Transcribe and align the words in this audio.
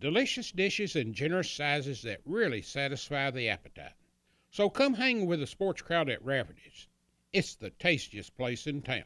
delicious 0.00 0.52
dishes 0.52 0.96
in 0.96 1.12
generous 1.12 1.50
sizes 1.50 2.02
that 2.02 2.20
really 2.24 2.62
satisfy 2.62 3.30
the 3.30 3.48
appetite. 3.48 3.92
So 4.50 4.70
come 4.70 4.94
hang 4.94 5.26
with 5.26 5.40
the 5.40 5.46
sports 5.46 5.82
crowd 5.82 6.08
at 6.08 6.24
Rafferty's. 6.24 6.88
It's 7.32 7.56
the 7.56 7.70
tastiest 7.70 8.36
place 8.36 8.66
in 8.66 8.82
town. 8.82 9.04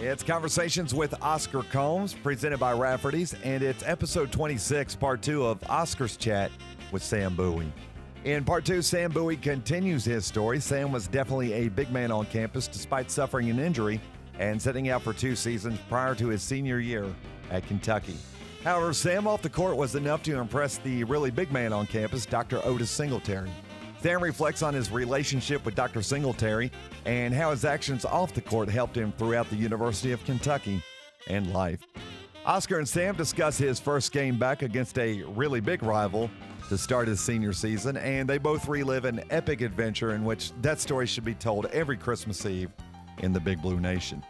It's 0.00 0.22
Conversations 0.22 0.94
with 0.94 1.20
Oscar 1.20 1.62
Combs, 1.64 2.14
presented 2.14 2.58
by 2.58 2.72
Rafferty's, 2.72 3.34
and 3.42 3.64
it's 3.64 3.82
episode 3.84 4.30
26, 4.30 4.94
part 4.94 5.22
two 5.22 5.44
of 5.44 5.62
Oscar's 5.68 6.16
chat 6.16 6.52
with 6.92 7.02
Sam 7.02 7.34
Bowie. 7.34 7.72
In 8.24 8.44
part 8.44 8.64
two, 8.64 8.82
Sam 8.82 9.12
Bowie 9.12 9.36
continues 9.36 10.04
his 10.04 10.26
story. 10.26 10.60
Sam 10.60 10.90
was 10.90 11.06
definitely 11.06 11.52
a 11.52 11.68
big 11.68 11.90
man 11.92 12.10
on 12.10 12.26
campus 12.26 12.66
despite 12.66 13.10
suffering 13.10 13.48
an 13.48 13.60
injury 13.60 14.00
and 14.38 14.60
setting 14.60 14.88
out 14.88 15.02
for 15.02 15.12
two 15.12 15.36
seasons 15.36 15.78
prior 15.88 16.14
to 16.16 16.28
his 16.28 16.42
senior 16.42 16.80
year 16.80 17.06
at 17.50 17.66
Kentucky. 17.66 18.16
However, 18.64 18.92
Sam 18.92 19.28
off 19.28 19.40
the 19.40 19.48
court 19.48 19.76
was 19.76 19.94
enough 19.94 20.22
to 20.24 20.38
impress 20.38 20.78
the 20.78 21.04
really 21.04 21.30
big 21.30 21.52
man 21.52 21.72
on 21.72 21.86
campus, 21.86 22.26
Dr. 22.26 22.60
Otis 22.64 22.90
Singletary. 22.90 23.50
Sam 24.02 24.22
reflects 24.22 24.62
on 24.62 24.74
his 24.74 24.90
relationship 24.90 25.64
with 25.64 25.74
Dr. 25.74 26.02
Singletary 26.02 26.72
and 27.04 27.32
how 27.32 27.52
his 27.52 27.64
actions 27.64 28.04
off 28.04 28.34
the 28.34 28.40
court 28.40 28.68
helped 28.68 28.96
him 28.96 29.12
throughout 29.12 29.48
the 29.48 29.56
University 29.56 30.12
of 30.12 30.24
Kentucky 30.24 30.82
and 31.28 31.52
life. 31.52 31.80
Oscar 32.44 32.78
and 32.78 32.88
Sam 32.88 33.14
discuss 33.14 33.58
his 33.58 33.78
first 33.78 34.12
game 34.12 34.38
back 34.38 34.62
against 34.62 34.98
a 34.98 35.22
really 35.22 35.60
big 35.60 35.82
rival 35.82 36.30
to 36.68 36.78
start 36.78 37.08
his 37.08 37.20
senior 37.20 37.52
season, 37.52 37.96
and 37.96 38.28
they 38.28 38.38
both 38.38 38.68
relive 38.68 39.04
an 39.04 39.22
epic 39.30 39.60
adventure 39.60 40.14
in 40.14 40.24
which 40.24 40.52
that 40.62 40.80
story 40.80 41.06
should 41.06 41.24
be 41.24 41.34
told 41.34 41.66
every 41.66 41.96
Christmas 41.96 42.44
Eve 42.44 42.70
in 43.18 43.32
the 43.32 43.40
Big 43.40 43.60
Blue 43.62 43.80
Nation. 43.80 44.22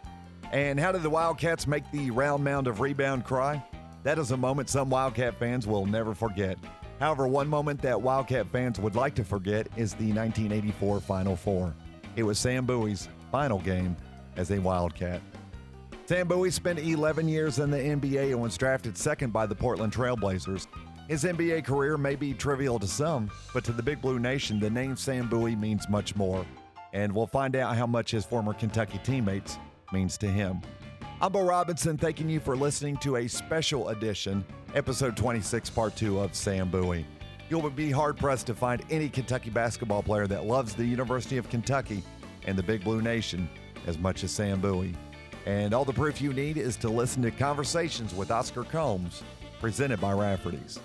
And 0.53 0.81
how 0.81 0.93
did 0.93 1.03
the 1.03 1.11
Wildcats 1.11 1.67
make 1.67 1.91
the 1.91 2.11
round 2.11 2.43
mound 2.43 2.67
of 2.67 2.81
rebound 2.81 3.25
cry? 3.25 3.63
That 4.05 4.19
is 4.19 4.31
a 4.31 4.37
moment 4.37 4.71
some 4.71 4.89
Wildcat 4.89 5.37
fans 5.37 5.67
will 5.67 5.85
never 5.85 6.15
forget. 6.15 6.59
However, 7.01 7.29
one 7.29 7.49
moment 7.49 7.83
that 7.83 8.01
Wildcat 8.01 8.49
fans 8.49 8.81
would 8.81 8.95
like 8.95 9.15
to 9.17 9.25
forget 9.25 9.67
is 9.77 9.93
the 9.95 10.13
1984 10.13 11.01
Final 11.01 11.37
Four. 11.37 11.75
It 12.17 12.23
was 12.23 12.39
Sam 12.39 12.65
Bowie's 12.65 13.09
final 13.31 13.59
game 13.59 13.97
as 14.37 14.51
a 14.51 14.59
Wildcat. 14.59 15.21
Sam 16.07 16.27
Bowie 16.27 16.51
spent 16.51 16.79
11 16.79 17.29
years 17.29 17.59
in 17.59 17.71
the 17.71 17.77
NBA 17.77 18.31
and 18.31 18.41
was 18.41 18.57
drafted 18.57 18.97
second 18.97 19.31
by 19.31 19.45
the 19.45 19.55
Portland 19.55 19.93
Trailblazers. 19.93 20.67
His 21.09 21.25
NBA 21.25 21.65
career 21.65 21.97
may 21.97 22.17
be 22.17 22.35
trivial 22.35 22.79
to 22.79 22.87
some, 22.87 23.31
but 23.55 23.65
to 23.65 23.73
the 23.73 23.83
Big 23.83 24.03
Blue 24.03 24.19
Nation, 24.19 24.61
the 24.61 24.69
name 24.69 24.95
Sam 24.95 25.27
Bowie 25.27 25.57
means 25.57 25.89
much 25.89 26.15
more. 26.17 26.45
And 26.93 27.15
we'll 27.15 27.27
find 27.27 27.57
out 27.57 27.75
how 27.79 27.87
much 27.87 28.11
his 28.11 28.27
former 28.27 28.53
Kentucky 28.53 29.01
teammates 29.03 29.57
means 29.91 30.19
to 30.19 30.27
him. 30.27 30.61
I'm 31.23 31.33
Bo 31.33 31.47
Robinson, 31.47 31.97
thanking 31.97 32.29
you 32.29 32.41
for 32.41 32.55
listening 32.55 32.99
to 32.99 33.17
a 33.17 33.27
special 33.27 33.89
edition, 33.89 34.45
episode 34.75 35.17
26, 35.17 35.71
part 35.71 35.97
2 35.97 36.21
of 36.21 36.35
Sam 36.35 36.71
Bowie. 36.71 37.07
You'll 37.49 37.71
be 37.71 37.91
hard 37.91 38.19
pressed 38.19 38.47
to 38.49 38.55
find 38.55 38.85
any 38.91 39.09
Kentucky 39.09 39.49
basketball 39.49 40.03
player 40.03 40.27
that 40.27 40.45
loves 40.45 40.75
the 40.75 40.85
University 40.85 41.39
of 41.39 41.49
Kentucky 41.49 42.03
and 42.45 42.55
the 42.55 42.63
Big 42.63 42.85
Blue 42.85 43.01
Nation 43.01 43.49
as 43.87 43.97
much 43.97 44.25
as 44.25 44.31
Sam 44.31 44.61
Bowie. 44.61 44.95
And 45.47 45.73
all 45.73 45.87
the 45.87 45.93
proof 45.95 46.21
you 46.21 46.35
need 46.35 46.59
is 46.59 46.77
to 46.77 46.91
listen 46.91 47.23
to 47.23 47.31
Conversations 47.31 48.15
with 48.15 48.31
Oscar 48.31 48.65
Combs, 48.65 49.23
presented 49.59 50.03
by 50.03 50.13
Rafferty's. 50.13 50.79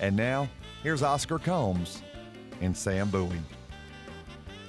And 0.00 0.14
now, 0.14 0.48
here's 0.82 1.02
Oscar 1.02 1.38
Combs 1.38 2.02
and 2.60 2.76
Sam 2.76 3.08
Bowie. 3.08 3.40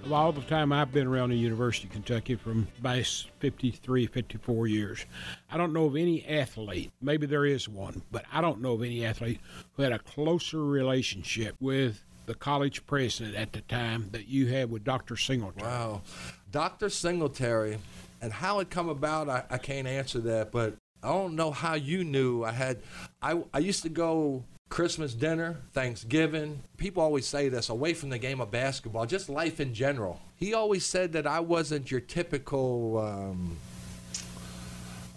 Of 0.06 0.14
all 0.14 0.32
the 0.32 0.42
time 0.42 0.72
I've 0.72 0.94
been 0.94 1.06
around 1.06 1.32
the 1.32 1.38
University 1.38 1.88
of 1.88 1.94
Kentucky 1.94 2.36
from 2.36 2.66
base 2.82 3.26
53, 3.40 4.08
54 4.08 4.68
years, 4.68 5.06
I 5.52 5.58
don't 5.58 5.74
know 5.74 5.84
of 5.86 5.98
any 5.98 6.26
athlete, 6.26 6.92
maybe 7.02 7.28
there 7.28 7.46
is 7.46 7.68
one, 7.68 8.02
but 8.10 8.24
I 8.32 8.40
don't 8.40 8.62
know 8.62 8.74
of 8.74 8.84
any 8.84 9.06
athlete 9.06 9.42
who 9.74 9.84
had 9.84 9.92
a 9.92 10.00
closer 10.00 10.64
relationship 10.64 11.56
with 11.60 12.06
the 12.26 12.36
college 12.36 12.86
president 12.86 13.36
at 13.36 13.52
the 13.52 13.62
time 13.62 14.08
that 14.12 14.30
you 14.30 14.48
had 14.48 14.72
with 14.72 14.86
Dr. 14.86 15.18
Singletary. 15.18 15.68
Wow. 15.68 16.04
Dr. 16.52 16.90
Singletary, 16.90 17.78
and 18.22 18.32
how 18.32 18.60
it 18.60 18.70
come 18.70 18.88
about, 18.88 19.28
I, 19.28 19.44
I 19.50 19.58
can't 19.58 19.88
answer 19.88 20.20
that, 20.20 20.54
but 20.54 20.76
I 21.04 21.10
don't 21.10 21.36
know 21.36 21.52
how 21.52 21.74
you 21.74 22.06
knew. 22.06 22.46
I 22.46 22.52
had, 22.52 22.82
I, 23.22 23.44
I 23.54 23.60
used 23.60 23.84
to 23.84 23.90
go 23.90 24.46
Christmas 24.70 25.14
dinner, 25.14 25.58
Thanksgiving. 25.74 26.62
People 26.78 27.02
always 27.02 27.26
say 27.26 27.50
this 27.50 27.70
away 27.70 27.94
from 27.94 28.10
the 28.10 28.20
game 28.20 28.42
of 28.42 28.52
basketball, 28.52 29.06
just 29.06 29.30
life 29.30 29.60
in 29.60 29.74
general. 29.74 30.20
He 30.36 30.54
always 30.54 30.86
said 30.86 31.14
that 31.14 31.26
I 31.26 31.40
wasn't 31.40 31.90
your 31.90 32.02
typical 32.02 32.98
um, 33.00 33.58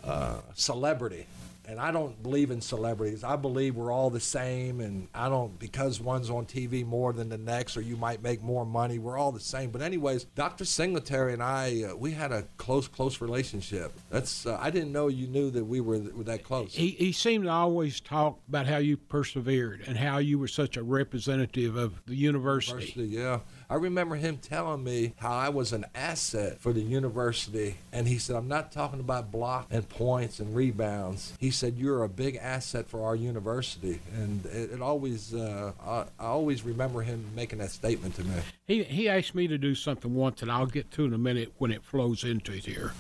uh, 0.04 0.40
celebrity. 0.54 1.26
And 1.70 1.78
I 1.78 1.92
don't 1.92 2.20
believe 2.20 2.50
in 2.50 2.60
celebrities. 2.60 3.22
I 3.22 3.36
believe 3.36 3.76
we're 3.76 3.92
all 3.92 4.10
the 4.10 4.18
same, 4.18 4.80
and 4.80 5.06
I 5.14 5.28
don't 5.28 5.56
because 5.58 6.00
one's 6.00 6.28
on 6.28 6.44
TV 6.44 6.84
more 6.84 7.12
than 7.12 7.28
the 7.28 7.38
next, 7.38 7.76
or 7.76 7.80
you 7.80 7.96
might 7.96 8.22
make 8.22 8.42
more 8.42 8.66
money. 8.66 8.98
We're 8.98 9.16
all 9.16 9.30
the 9.30 9.38
same. 9.38 9.70
But 9.70 9.80
anyways, 9.80 10.24
Dr. 10.34 10.64
Singletary 10.64 11.32
and 11.32 11.42
I, 11.42 11.84
uh, 11.84 11.96
we 11.96 12.10
had 12.10 12.32
a 12.32 12.42
close, 12.56 12.88
close 12.88 13.20
relationship. 13.20 13.92
That's 14.10 14.46
uh, 14.46 14.58
I 14.60 14.70
didn't 14.70 14.90
know 14.90 15.06
you 15.06 15.28
knew 15.28 15.50
that 15.52 15.64
we 15.64 15.80
were, 15.80 16.00
were 16.00 16.24
that 16.24 16.42
close. 16.42 16.74
He, 16.74 16.88
he 16.90 17.12
seemed 17.12 17.44
to 17.44 17.50
always 17.50 18.00
talk 18.00 18.40
about 18.48 18.66
how 18.66 18.78
you 18.78 18.96
persevered 18.96 19.84
and 19.86 19.96
how 19.96 20.18
you 20.18 20.40
were 20.40 20.48
such 20.48 20.76
a 20.76 20.82
representative 20.82 21.76
of 21.76 22.02
the 22.06 22.16
university. 22.16 23.00
University, 23.00 23.16
yeah. 23.16 23.40
I 23.70 23.76
remember 23.76 24.16
him 24.16 24.38
telling 24.38 24.82
me 24.82 25.14
how 25.18 25.30
I 25.30 25.48
was 25.48 25.72
an 25.72 25.86
asset 25.94 26.58
for 26.58 26.72
the 26.72 26.80
university, 26.80 27.76
and 27.92 28.08
he 28.08 28.18
said, 28.18 28.34
"I'm 28.34 28.48
not 28.48 28.72
talking 28.72 28.98
about 28.98 29.30
block 29.30 29.68
and 29.70 29.88
points 29.88 30.40
and 30.40 30.56
rebounds." 30.56 31.34
He 31.38 31.52
said, 31.52 31.78
"You're 31.78 32.02
a 32.02 32.08
big 32.08 32.34
asset 32.34 32.88
for 32.88 33.04
our 33.04 33.14
university," 33.14 34.00
and 34.12 34.44
it, 34.46 34.72
it 34.72 34.82
always, 34.82 35.32
uh, 35.32 35.70
I, 35.80 36.06
I 36.18 36.26
always 36.26 36.64
remember 36.64 37.02
him 37.02 37.24
making 37.36 37.60
that 37.60 37.70
statement 37.70 38.16
to 38.16 38.24
me. 38.24 38.40
He 38.66 38.82
he 38.82 39.08
asked 39.08 39.36
me 39.36 39.46
to 39.46 39.56
do 39.56 39.76
something 39.76 40.16
once 40.16 40.40
that 40.40 40.50
I'll 40.50 40.66
get 40.66 40.90
to 40.92 41.04
in 41.04 41.14
a 41.14 41.18
minute 41.18 41.52
when 41.58 41.70
it 41.70 41.84
flows 41.84 42.24
into 42.24 42.52
it 42.52 42.64
here. 42.64 42.92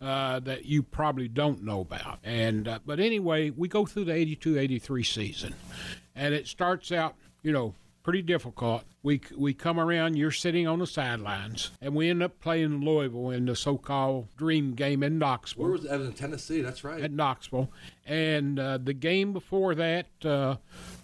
Uh, 0.00 0.40
that 0.40 0.64
you 0.66 0.82
probably 0.82 1.28
don't 1.28 1.62
know 1.62 1.80
about. 1.80 2.18
And 2.24 2.66
uh, 2.66 2.80
but 2.84 2.98
anyway, 2.98 3.50
we 3.50 3.68
go 3.68 3.86
through 3.86 4.06
the 4.06 4.12
82-83 4.12 5.06
season, 5.06 5.54
and 6.16 6.34
it 6.34 6.48
starts 6.48 6.90
out, 6.90 7.14
you 7.44 7.52
know, 7.52 7.74
pretty 8.02 8.22
difficult. 8.22 8.84
We 9.02 9.20
we 9.36 9.54
come 9.54 9.78
around. 9.80 10.16
You're 10.16 10.30
sitting 10.30 10.66
on 10.66 10.78
the 10.78 10.86
sidelines, 10.86 11.70
and 11.80 11.94
we 11.94 12.08
end 12.10 12.22
up 12.22 12.40
playing 12.40 12.84
Louisville 12.84 13.30
in 13.30 13.46
the 13.46 13.56
so-called 13.56 14.28
dream 14.36 14.74
game 14.74 15.02
in 15.02 15.18
Knoxville. 15.18 15.64
Where 15.64 15.72
was 15.72 15.82
that? 15.84 16.00
in 16.00 16.12
Tennessee? 16.12 16.62
That's 16.62 16.84
right. 16.84 17.02
At 17.02 17.12
Knoxville, 17.12 17.70
and 18.06 18.58
uh, 18.58 18.78
the 18.78 18.94
game 18.94 19.32
before 19.32 19.74
that. 19.74 20.06
Uh, 20.24 20.56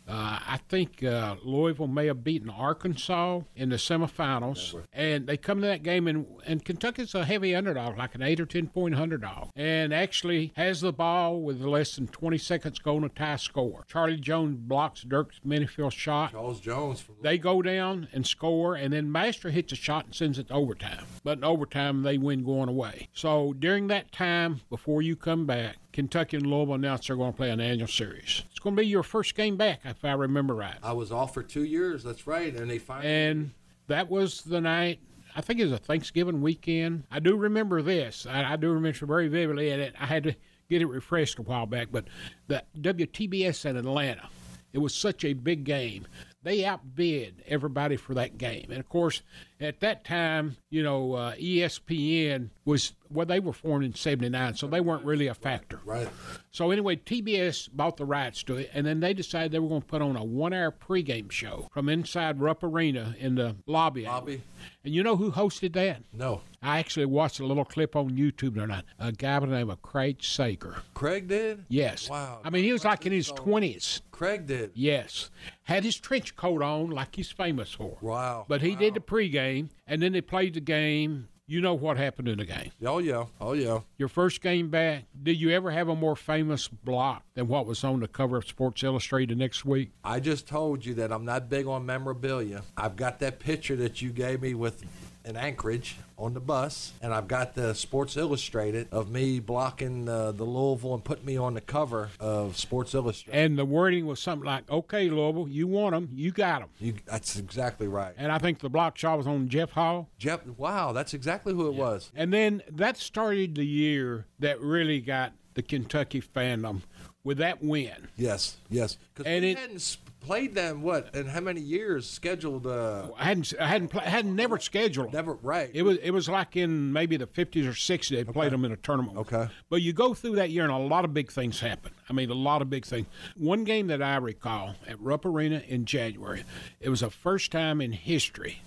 uh, 0.09 0.39
I 0.47 0.59
think 0.69 1.03
uh, 1.05 1.37
Louisville 1.45 1.87
may 1.87 2.07
have 2.07 2.25
beaten 2.25 2.49
Arkansas 2.49 3.41
in 3.55 3.69
the 3.69 3.77
semifinals, 3.77 4.75
and 4.93 5.27
they 5.27 5.37
come 5.37 5.61
to 5.61 5.67
that 5.67 5.83
game, 5.83 6.09
and, 6.09 6.27
and 6.47 6.65
Kentucky's 6.65 7.15
a 7.15 7.25
heavy 7.25 7.55
underdog, 7.55 7.99
like 7.99 8.15
an 8.15 8.23
eight 8.23 8.41
or 8.41 8.47
ten 8.47 8.69
point 8.69 8.95
underdog, 8.95 9.51
and 9.55 9.93
actually 9.93 10.53
has 10.57 10.81
the 10.81 10.93
ball 10.93 11.41
with 11.41 11.61
less 11.61 11.97
than 11.97 12.09
20 12.09 12.39
seconds 12.39 12.79
going 12.79 13.03
to 13.03 13.11
tie 13.11 13.37
score. 13.37 13.85
Charlie 13.87 14.17
Jones 14.17 14.57
blocks 14.59 15.03
Dirk 15.03 15.33
Minniefield 15.47 15.93
shot. 15.93 16.33
Charles 16.33 16.61
Jones. 16.61 17.05
They 17.23 17.37
go 17.37 17.61
down 17.61 18.09
and 18.13 18.27
score, 18.27 18.75
and 18.75 18.93
then 18.93 19.13
Master 19.13 19.51
hits 19.51 19.73
a 19.73 19.77
shot 19.77 20.07
and 20.07 20.15
sends 20.15 20.39
it 20.39 20.49
to 20.49 20.55
overtime. 20.55 21.05
But 21.23 21.39
in 21.39 21.45
overtime, 21.45 22.03
they 22.03 22.17
win 22.17 22.45
going 22.45 22.69
away. 22.69 23.09
So 23.13 23.53
during 23.53 23.89
that 23.89 24.11
time, 24.11 24.63
before 24.71 25.03
you 25.03 25.17
come 25.17 25.45
back, 25.45 25.77
Kentucky 25.99 26.37
and 26.37 26.47
Louisville 26.47 26.77
announced 26.77 27.09
they're 27.09 27.17
going 27.17 27.33
to 27.33 27.37
play 27.37 27.51
an 27.51 27.59
annual 27.59 27.89
series. 27.89 28.45
It's 28.51 28.61
going 28.61 28.77
to 28.77 28.83
be 28.83 28.87
your 28.87 29.03
first 29.03 29.35
game 29.35 29.57
back, 29.57 29.81
if 29.85 30.05
I 30.05 30.13
remember 30.13 30.55
right. 30.55 30.77
I 30.81 30.93
was 30.93 31.11
off 31.11 31.35
for 31.35 31.43
two 31.43 31.65
years. 31.65 32.05
That's 32.05 32.25
right, 32.25 32.55
and 32.55 32.71
they 32.71 32.79
finally. 32.79 33.13
And 33.13 33.51
that 33.89 34.09
was 34.09 34.43
the 34.43 34.61
night. 34.61 35.01
I 35.35 35.41
think 35.41 35.59
it 35.59 35.65
was 35.65 35.73
a 35.73 35.79
Thanksgiving 35.79 36.41
weekend. 36.41 37.03
I 37.11 37.19
do 37.19 37.35
remember 37.35 37.83
this. 37.83 38.27
I, 38.31 38.53
I 38.53 38.55
do 38.55 38.71
remember 38.71 39.07
very 39.07 39.27
vividly, 39.27 39.73
and 39.73 39.83
it, 39.83 39.97
I 39.99 40.07
had 40.07 40.23
to 40.23 40.37
get 40.71 40.83
it 40.83 40.87
refreshed 40.87 41.41
a 41.41 41.43
while 41.43 41.67
back. 41.67 41.89
But 41.91 42.05
the 42.47 42.63
WTBS 42.81 43.67
in 43.67 43.77
Atlanta, 43.77 44.29
it 44.73 44.79
was 44.79 44.95
such 44.95 45.25
a 45.25 45.33
big 45.33 45.65
game. 45.65 46.07
They 46.45 46.65
outbid 46.65 47.43
everybody 47.49 47.97
for 47.97 48.15
that 48.15 48.39
game, 48.39 48.67
and 48.71 48.79
of 48.79 48.89
course, 48.89 49.23
at 49.61 49.81
that 49.81 50.05
time, 50.05 50.59
you 50.71 50.85
know, 50.85 51.15
uh, 51.15 51.35
ESPN 51.35 52.51
was 52.65 52.93
well, 53.11 53.27
they 53.27 53.41
were 53.41 53.53
formed 53.53 53.85
in 53.85 53.95
'79, 53.95 54.55
so 54.55 54.67
they 54.67 54.81
weren't 54.81 55.05
really 55.05 55.27
a 55.27 55.35
factor. 55.35 55.81
Right. 55.85 56.09
So 56.51 56.71
anyway, 56.71 56.97
TBS 56.97 57.71
bought 57.73 57.97
the 57.97 58.05
rights 58.05 58.43
to 58.45 58.57
it, 58.57 58.71
and 58.73 58.87
then 58.87 59.01
they 59.01 59.15
decided 59.15 59.53
they 59.53 59.59
were 59.59 59.69
going 59.69 59.83
to 59.83 59.87
put 59.87 60.03
on 60.03 60.17
a 60.17 60.25
one-hour 60.25 60.73
pregame 60.73 61.31
show 61.31 61.69
from 61.73 61.89
inside 61.89 62.41
Rupp 62.41 62.63
Arena 62.63 63.15
in 63.19 63.35
the 63.35 63.57
lobby. 63.67 64.05
Bobby? 64.05 64.43
And 64.85 64.95
you 64.95 65.03
know 65.03 65.17
who 65.17 65.31
hosted 65.31 65.75
that? 65.75 66.03
No. 66.13 66.41
I 66.63 66.79
actually 66.81 67.07
watched 67.07 67.39
a 67.41 67.47
little 67.47 67.65
clip 67.65 67.95
on 67.95 68.11
YouTube 68.11 68.55
the 68.55 68.63
other 68.63 68.67
night. 68.67 68.85
A 68.99 69.13
guy 69.13 69.39
by 69.39 69.47
the 69.47 69.53
name 69.53 69.71
of 69.71 69.81
Craig 69.83 70.25
Sager. 70.25 70.77
Craig 70.95 71.29
did? 71.29 71.65
Yes. 71.69 72.11
Wow. 72.11 72.41
I 72.43 72.51
mean, 72.51 72.65
he 72.65 72.73
was 72.73 72.85
like 72.85 73.07
in 73.07 73.13
his 73.13 73.31
twenties. 73.31 74.03
Craig 74.11 74.47
did. 74.47 74.73
Yes. 74.75 75.31
Had 75.65 75.85
his 75.85 75.97
trench 75.97 76.35
coat 76.35 76.63
on, 76.63 76.91
like 76.91 77.15
he's 77.15 77.31
famous 77.31 77.73
for. 77.73 77.99
Wow. 78.01 78.47
But 78.49 78.63
he 78.63 78.75
did 78.75 78.95
the 78.95 79.01
pregame, 79.01 79.69
and 79.87 80.03
then 80.03 80.13
they 80.13 80.21
played 80.21 80.55
the 80.55 80.61
game. 80.61 81.29
You 81.51 81.63
know 81.63 81.73
what 81.73 81.97
happened 81.97 82.29
in 82.29 82.37
the 82.37 82.45
game. 82.45 82.73
Oh, 82.85 82.99
yeah. 82.99 83.25
Oh, 83.41 83.55
yeah. 83.55 83.81
Your 83.97 84.09
first 84.09 84.43
game 84.43 84.69
back, 84.69 85.05
did 85.23 85.41
you 85.41 85.49
ever 85.51 85.71
have 85.71 85.89
a 85.89 85.97
more 85.97 86.15
famous 86.15 86.69
block 86.69 87.23
than 87.33 87.49
what 87.49 87.65
was 87.65 87.83
on 87.83 88.01
the 88.01 88.07
cover 88.07 88.37
of 88.37 88.47
Sports 88.47 88.83
Illustrated 88.83 89.39
next 89.39 89.65
week? 89.65 89.93
I 90.05 90.21
just 90.21 90.47
told 90.47 90.85
you 90.85 90.93
that 90.95 91.11
I'm 91.11 91.25
not 91.25 91.49
big 91.49 91.67
on 91.67 91.87
memorabilia. 91.87 92.65
I've 92.77 92.97
got 92.97 93.21
that 93.21 93.39
picture 93.39 93.77
that 93.77 94.03
you 94.03 94.11
gave 94.11 94.43
me 94.43 94.53
with 94.53 94.85
in 95.29 95.37
Anchorage 95.37 95.97
on 96.17 96.33
the 96.33 96.41
bus, 96.41 96.93
and 97.03 97.13
I've 97.13 97.29
got 97.29 97.55
the 97.55 97.75
Sports 97.75 98.17
Illustrated 98.17 98.89
of 98.91 99.11
me 99.11 99.39
blocking 99.41 100.09
uh, 100.09 100.33
the 100.33 100.45
Louisville 100.45 100.95
and 100.95 101.05
putting 101.05 101.27
me 101.27 101.37
on 101.37 101.53
the 101.55 101.61
cover 101.61 102.09
of 102.19 102.57
Sports 102.57 102.95
Illustrated. 102.95 103.39
And 103.39 103.59
the 103.59 103.67
wording 103.67 104.07
was 104.07 104.19
something 104.21 104.47
like, 104.47 104.69
okay, 104.71 105.11
Louisville, 105.11 105.47
you 105.47 105.67
want 105.67 105.95
them, 105.95 106.09
you 106.15 106.33
got 106.33 106.61
them. 106.61 106.71
You, 106.81 106.95
that's 107.05 107.39
exactly 107.39 107.87
right. 107.89 108.15
And 108.17 108.33
I 108.33 108.39
think 108.39 108.61
the 108.61 108.71
block 108.71 108.97
shot 108.97 109.19
was 109.19 109.27
on 109.27 109.49
Jeff 109.49 109.71
Hall. 109.73 110.09
Jeff, 110.19 110.41
wow, 110.57 110.93
that's 110.93 111.13
exactly 111.13 111.53
who 111.53 111.69
it 111.69 111.75
was. 111.75 112.11
And 112.17 112.33
then 112.33 112.63
that 112.73 112.97
started 112.97 113.55
the 113.55 113.67
year 113.67 114.25
that 114.39 114.61
really 114.63 115.01
got 115.01 115.33
the 115.55 115.63
Kentucky 115.63 116.23
fandom 116.23 116.81
with 117.23 117.37
that 117.39 117.63
win. 117.63 118.09
Yes, 118.17 118.57
yes. 118.71 118.97
Because 119.15 119.31
And 119.31 119.45
it- 119.45 119.59
hadn't 119.59 119.99
played 120.21 120.55
them 120.55 120.83
what 120.83 121.15
and 121.15 121.29
how 121.29 121.41
many 121.41 121.61
years 121.61 122.09
scheduled? 122.09 122.67
Uh, 122.67 123.09
I 123.19 123.25
hadn't, 123.25 123.55
I 123.61 123.67
hadn't, 123.67 123.89
pla 123.89 124.03
hadn't 124.03 124.35
never 124.35 124.59
scheduled. 124.59 125.13
never 125.13 125.35
right. 125.35 125.71
It 125.73 125.83
was, 125.83 125.99
it 125.99 126.11
was 126.11 126.29
like 126.29 126.57
in 126.57 126.93
maybe 126.93 127.17
the 127.17 127.27
50s 127.27 127.67
or 127.67 127.73
60s 127.73 128.09
they 128.09 128.25
played 128.25 128.53
them 128.53 128.65
in 128.65 128.73
a 128.73 128.77
tournament. 128.77 129.19
Okay. 129.19 129.49
But 129.69 129.83
you 129.83 129.93
go 129.93 130.15
through 130.15 130.37
that 130.37 130.51
year 130.51 130.65
and 130.65 130.73
a 130.73 130.79
lot 130.79 131.05
of 131.05 131.15
big 131.15 131.31
things 131.31 131.61
happen. 131.61 131.93
I 132.09 132.13
mean, 132.13 132.31
a 132.31 132.35
lot 132.35 132.63
of 132.63 132.71
big 132.71 132.85
things. 132.85 133.07
One 133.37 133.65
game 133.65 133.87
that 133.89 134.03
I 134.03 134.17
recall 134.17 134.75
at 134.87 135.01
Rupp 135.01 135.25
Arena 135.25 135.63
in 135.67 135.85
January, 135.85 136.45
it 136.81 136.89
was 136.89 137.01
the 137.01 137.11
first 137.11 137.51
time 137.53 137.81
in 137.81 137.93
history 137.93 138.63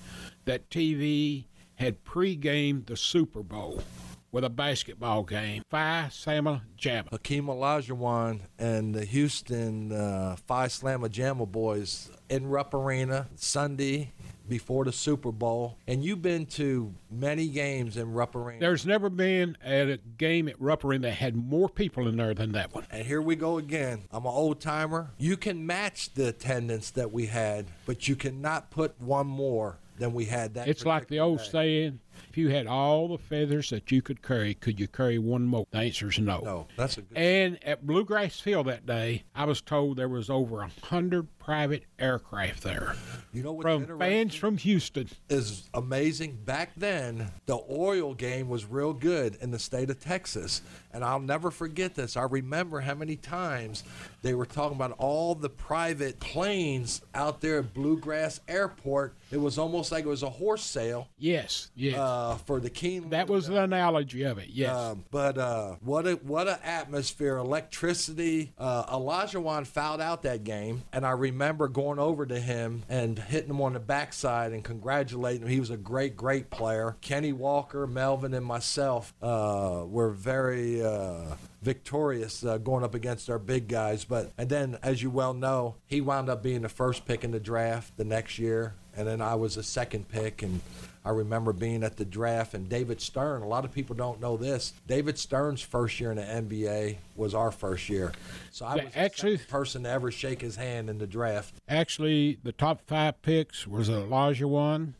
that 0.45 0.69
TV 0.69 1.45
had 1.75 2.03
pre-gamed 2.03 2.85
the 2.85 2.97
Super 2.97 3.41
Bowl 3.41 3.83
with 4.31 4.43
a 4.43 4.49
basketball 4.49 5.23
game. 5.23 5.63
Phi 5.69 6.07
Slama 6.09 6.61
Jama. 6.77 7.09
Hakeem 7.11 7.45
Olajuwon 7.45 8.41
and 8.57 8.93
the 8.95 9.05
Houston 9.05 9.91
uh, 9.91 10.35
Phi 10.47 10.67
Slama 10.67 11.09
Jama 11.09 11.45
boys 11.45 12.09
in 12.29 12.47
Rupp 12.47 12.73
Arena 12.73 13.27
Sunday 13.35 14.13
before 14.47 14.85
the 14.85 14.91
Super 14.91 15.31
Bowl. 15.31 15.77
And 15.87 16.03
you've 16.03 16.21
been 16.21 16.45
to 16.47 16.93
many 17.09 17.47
games 17.47 17.97
in 17.97 18.11
Rupp 18.11 18.35
Arena. 18.35 18.59
There's 18.59 18.85
never 18.85 19.09
been 19.09 19.57
a 19.65 19.97
game 20.17 20.47
at 20.47 20.59
Rupp 20.59 20.83
Arena 20.83 21.07
that 21.07 21.13
had 21.13 21.35
more 21.35 21.69
people 21.69 22.07
in 22.07 22.17
there 22.17 22.33
than 22.33 22.51
that 22.53 22.73
one. 22.73 22.85
and 22.91 23.05
here 23.05 23.21
we 23.21 23.35
go 23.35 23.57
again. 23.57 24.03
I'm 24.11 24.25
an 24.25 24.31
old 24.31 24.59
timer. 24.59 25.11
You 25.17 25.37
can 25.37 25.65
match 25.65 26.13
the 26.13 26.29
attendance 26.29 26.91
that 26.91 27.11
we 27.11 27.27
had, 27.27 27.67
but 27.85 28.07
you 28.07 28.15
cannot 28.15 28.71
put 28.71 28.99
one 28.99 29.27
more 29.27 29.77
than 29.97 30.13
we 30.13 30.25
had 30.25 30.55
that. 30.55 30.67
It's 30.67 30.85
like 30.85 31.07
the 31.07 31.19
old 31.19 31.39
day. 31.39 31.49
saying, 31.51 31.99
if 32.31 32.37
you 32.37 32.47
had 32.47 32.65
all 32.65 33.09
the 33.09 33.17
feathers 33.17 33.71
that 33.71 33.91
you 33.91 34.01
could 34.01 34.21
carry, 34.21 34.53
could 34.53 34.79
you 34.79 34.87
carry 34.87 35.19
one 35.19 35.43
more? 35.43 35.67
The 35.69 35.79
answer 35.79 36.07
is 36.07 36.17
no. 36.17 36.39
No, 36.39 36.67
that's 36.77 36.97
a 36.97 37.01
good. 37.01 37.17
And 37.17 37.61
at 37.61 37.85
Bluegrass 37.85 38.39
Field 38.39 38.67
that 38.67 38.85
day, 38.85 39.23
I 39.35 39.43
was 39.43 39.59
told 39.59 39.97
there 39.97 40.07
was 40.07 40.29
over 40.29 40.61
a 40.61 40.71
hundred 40.81 41.27
private 41.51 41.83
aircraft 41.99 42.63
there 42.63 42.95
You 43.33 43.43
know 43.43 43.51
what's 43.51 43.63
from 43.65 43.99
fans 43.99 44.35
from 44.35 44.57
Houston. 44.57 45.09
is 45.29 45.69
amazing. 45.73 46.37
Back 46.45 46.71
then, 46.77 47.29
the 47.45 47.59
oil 47.69 48.13
game 48.13 48.47
was 48.47 48.65
real 48.65 48.93
good 48.93 49.37
in 49.41 49.51
the 49.51 49.59
state 49.59 49.89
of 49.89 49.99
Texas. 49.99 50.61
And 50.93 51.03
I'll 51.05 51.19
never 51.21 51.51
forget 51.51 51.95
this. 51.95 52.15
I 52.17 52.23
remember 52.23 52.81
how 52.81 52.95
many 52.95 53.15
times 53.15 53.83
they 54.21 54.33
were 54.33 54.45
talking 54.45 54.75
about 54.75 54.91
all 54.97 55.35
the 55.35 55.49
private 55.49 56.19
planes 56.19 57.01
out 57.15 57.39
there 57.41 57.59
at 57.59 57.73
Bluegrass 57.73 58.39
Airport. 58.49 59.13
It 59.31 59.37
was 59.39 59.57
almost 59.57 59.91
like 59.93 60.03
it 60.03 60.09
was 60.09 60.23
a 60.23 60.29
horse 60.29 60.63
sale 60.63 61.07
Yes, 61.17 61.71
yes. 61.75 61.97
uh, 61.97 62.35
for 62.45 62.59
the 62.59 62.69
Keen. 62.69 63.09
that 63.11 63.29
was 63.29 63.47
the 63.47 63.61
analogy 63.63 64.23
of 64.23 64.37
it. 64.37 64.49
Yes. 64.49 64.75
Um, 64.75 65.05
but 65.11 65.37
uh, 65.37 65.75
what 65.81 66.05
a 66.07 66.13
what 66.15 66.47
a 66.49 66.59
atmosphere, 66.65 67.37
electricity. 67.37 68.51
Uh, 68.57 68.83
Olajuwon 68.97 69.65
fouled 69.65 70.01
out 70.01 70.23
that 70.23 70.43
game, 70.43 70.83
and 70.91 71.05
I 71.05 71.11
remember 71.11 71.40
going 71.67 71.99
over 71.99 72.25
to 72.25 72.39
him 72.39 72.83
and 72.89 73.17
hitting 73.17 73.49
him 73.49 73.61
on 73.61 73.73
the 73.73 73.79
backside 73.79 74.51
and 74.51 74.63
congratulating 74.63 75.43
him. 75.43 75.47
He 75.47 75.59
was 75.59 75.69
a 75.69 75.77
great, 75.77 76.15
great 76.15 76.49
player. 76.49 76.97
Kenny 77.01 77.33
Walker, 77.33 77.87
Melvin, 77.87 78.33
and 78.33 78.45
myself 78.45 79.13
uh, 79.21 79.83
were 79.85 80.11
very. 80.11 80.83
Uh, 80.83 81.35
victorious 81.61 82.43
uh, 82.43 82.57
going 82.57 82.83
up 82.83 82.95
against 82.95 83.29
our 83.29 83.37
big 83.37 83.67
guys 83.67 84.03
but 84.03 84.31
and 84.35 84.49
then 84.49 84.79
as 84.81 85.03
you 85.03 85.11
well 85.11 85.31
know 85.31 85.75
he 85.85 86.01
wound 86.01 86.27
up 86.27 86.41
being 86.41 86.63
the 86.63 86.69
first 86.69 87.05
pick 87.05 87.23
in 87.23 87.29
the 87.29 87.39
draft 87.39 87.95
the 87.97 88.03
next 88.03 88.39
year 88.39 88.73
and 88.97 89.07
then 89.07 89.21
I 89.21 89.35
was 89.35 89.53
the 89.53 89.61
second 89.61 90.09
pick 90.09 90.41
and 90.41 90.59
I 91.03 91.09
remember 91.09 91.51
being 91.51 91.83
at 91.83 91.97
the 91.97 92.05
draft 92.05 92.53
and 92.53 92.69
David 92.69 93.01
Stern. 93.01 93.41
A 93.41 93.47
lot 93.47 93.65
of 93.65 93.71
people 93.73 93.95
don't 93.95 94.21
know 94.21 94.37
this. 94.37 94.73
David 94.87 95.17
Stern's 95.17 95.61
first 95.61 95.99
year 95.99 96.11
in 96.11 96.17
the 96.17 96.23
NBA 96.23 96.97
was 97.15 97.33
our 97.33 97.51
first 97.51 97.89
year, 97.89 98.11
so 98.51 98.65
I 98.65 98.75
was 98.75 98.85
the 98.93 98.99
actually- 98.99 99.37
second 99.37 99.49
person 99.51 99.83
to 99.83 99.89
ever 99.89 100.11
shake 100.11 100.41
his 100.41 100.55
hand 100.57 100.89
in 100.89 100.99
the 100.99 101.07
draft. 101.07 101.55
Actually, 101.67 102.37
the 102.43 102.51
top 102.51 102.81
five 102.85 103.21
picks 103.23 103.65
was 103.65 103.89
Olajuwon, 103.89 104.93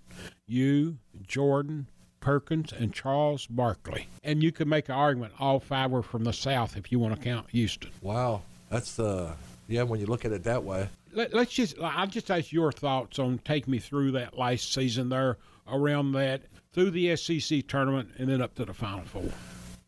you, 0.48 0.98
Jordan, 1.27 1.88
Perkins, 2.19 2.71
and 2.74 2.94
Charles 2.94 3.45
Barkley. 3.48 4.07
And 4.24 4.42
you 4.44 4.51
could 4.51 4.68
make 4.68 4.89
an 4.89 4.95
argument 4.95 5.33
all 5.39 5.59
five 5.59 5.92
were 5.92 6.03
from 6.03 6.24
the 6.24 6.33
South 6.33 6.77
if 6.77 6.92
you 6.92 7.00
want 7.00 7.15
to 7.15 7.21
count 7.21 7.50
Houston. 7.51 7.92
Wow, 8.01 8.42
that's 8.69 8.95
the 8.95 9.33
yeah. 9.68 9.83
When 9.83 10.00
you 10.00 10.06
look 10.07 10.25
at 10.25 10.31
it 10.31 10.44
that 10.44 10.63
way, 10.63 10.89
Let, 11.13 11.33
let's 11.33 11.51
just, 11.51 11.75
I'll 11.80 12.07
just 12.07 12.30
ask 12.31 12.51
your 12.51 12.71
thoughts 12.71 13.19
on 13.19 13.39
take 13.45 13.68
me 13.68 13.80
through 13.80 14.12
that 14.13 14.38
last 14.38 14.74
season 14.74 15.09
there, 15.09 15.38
around 15.67 16.13
that, 16.13 16.43
through 16.73 16.91
the 16.91 17.15
SEC 17.15 17.67
tournament, 17.67 18.09
and 18.17 18.29
then 18.29 18.41
up 18.41 18.55
to 18.55 18.65
the 18.65 18.73
Final 18.73 19.03
Four. 19.03 19.31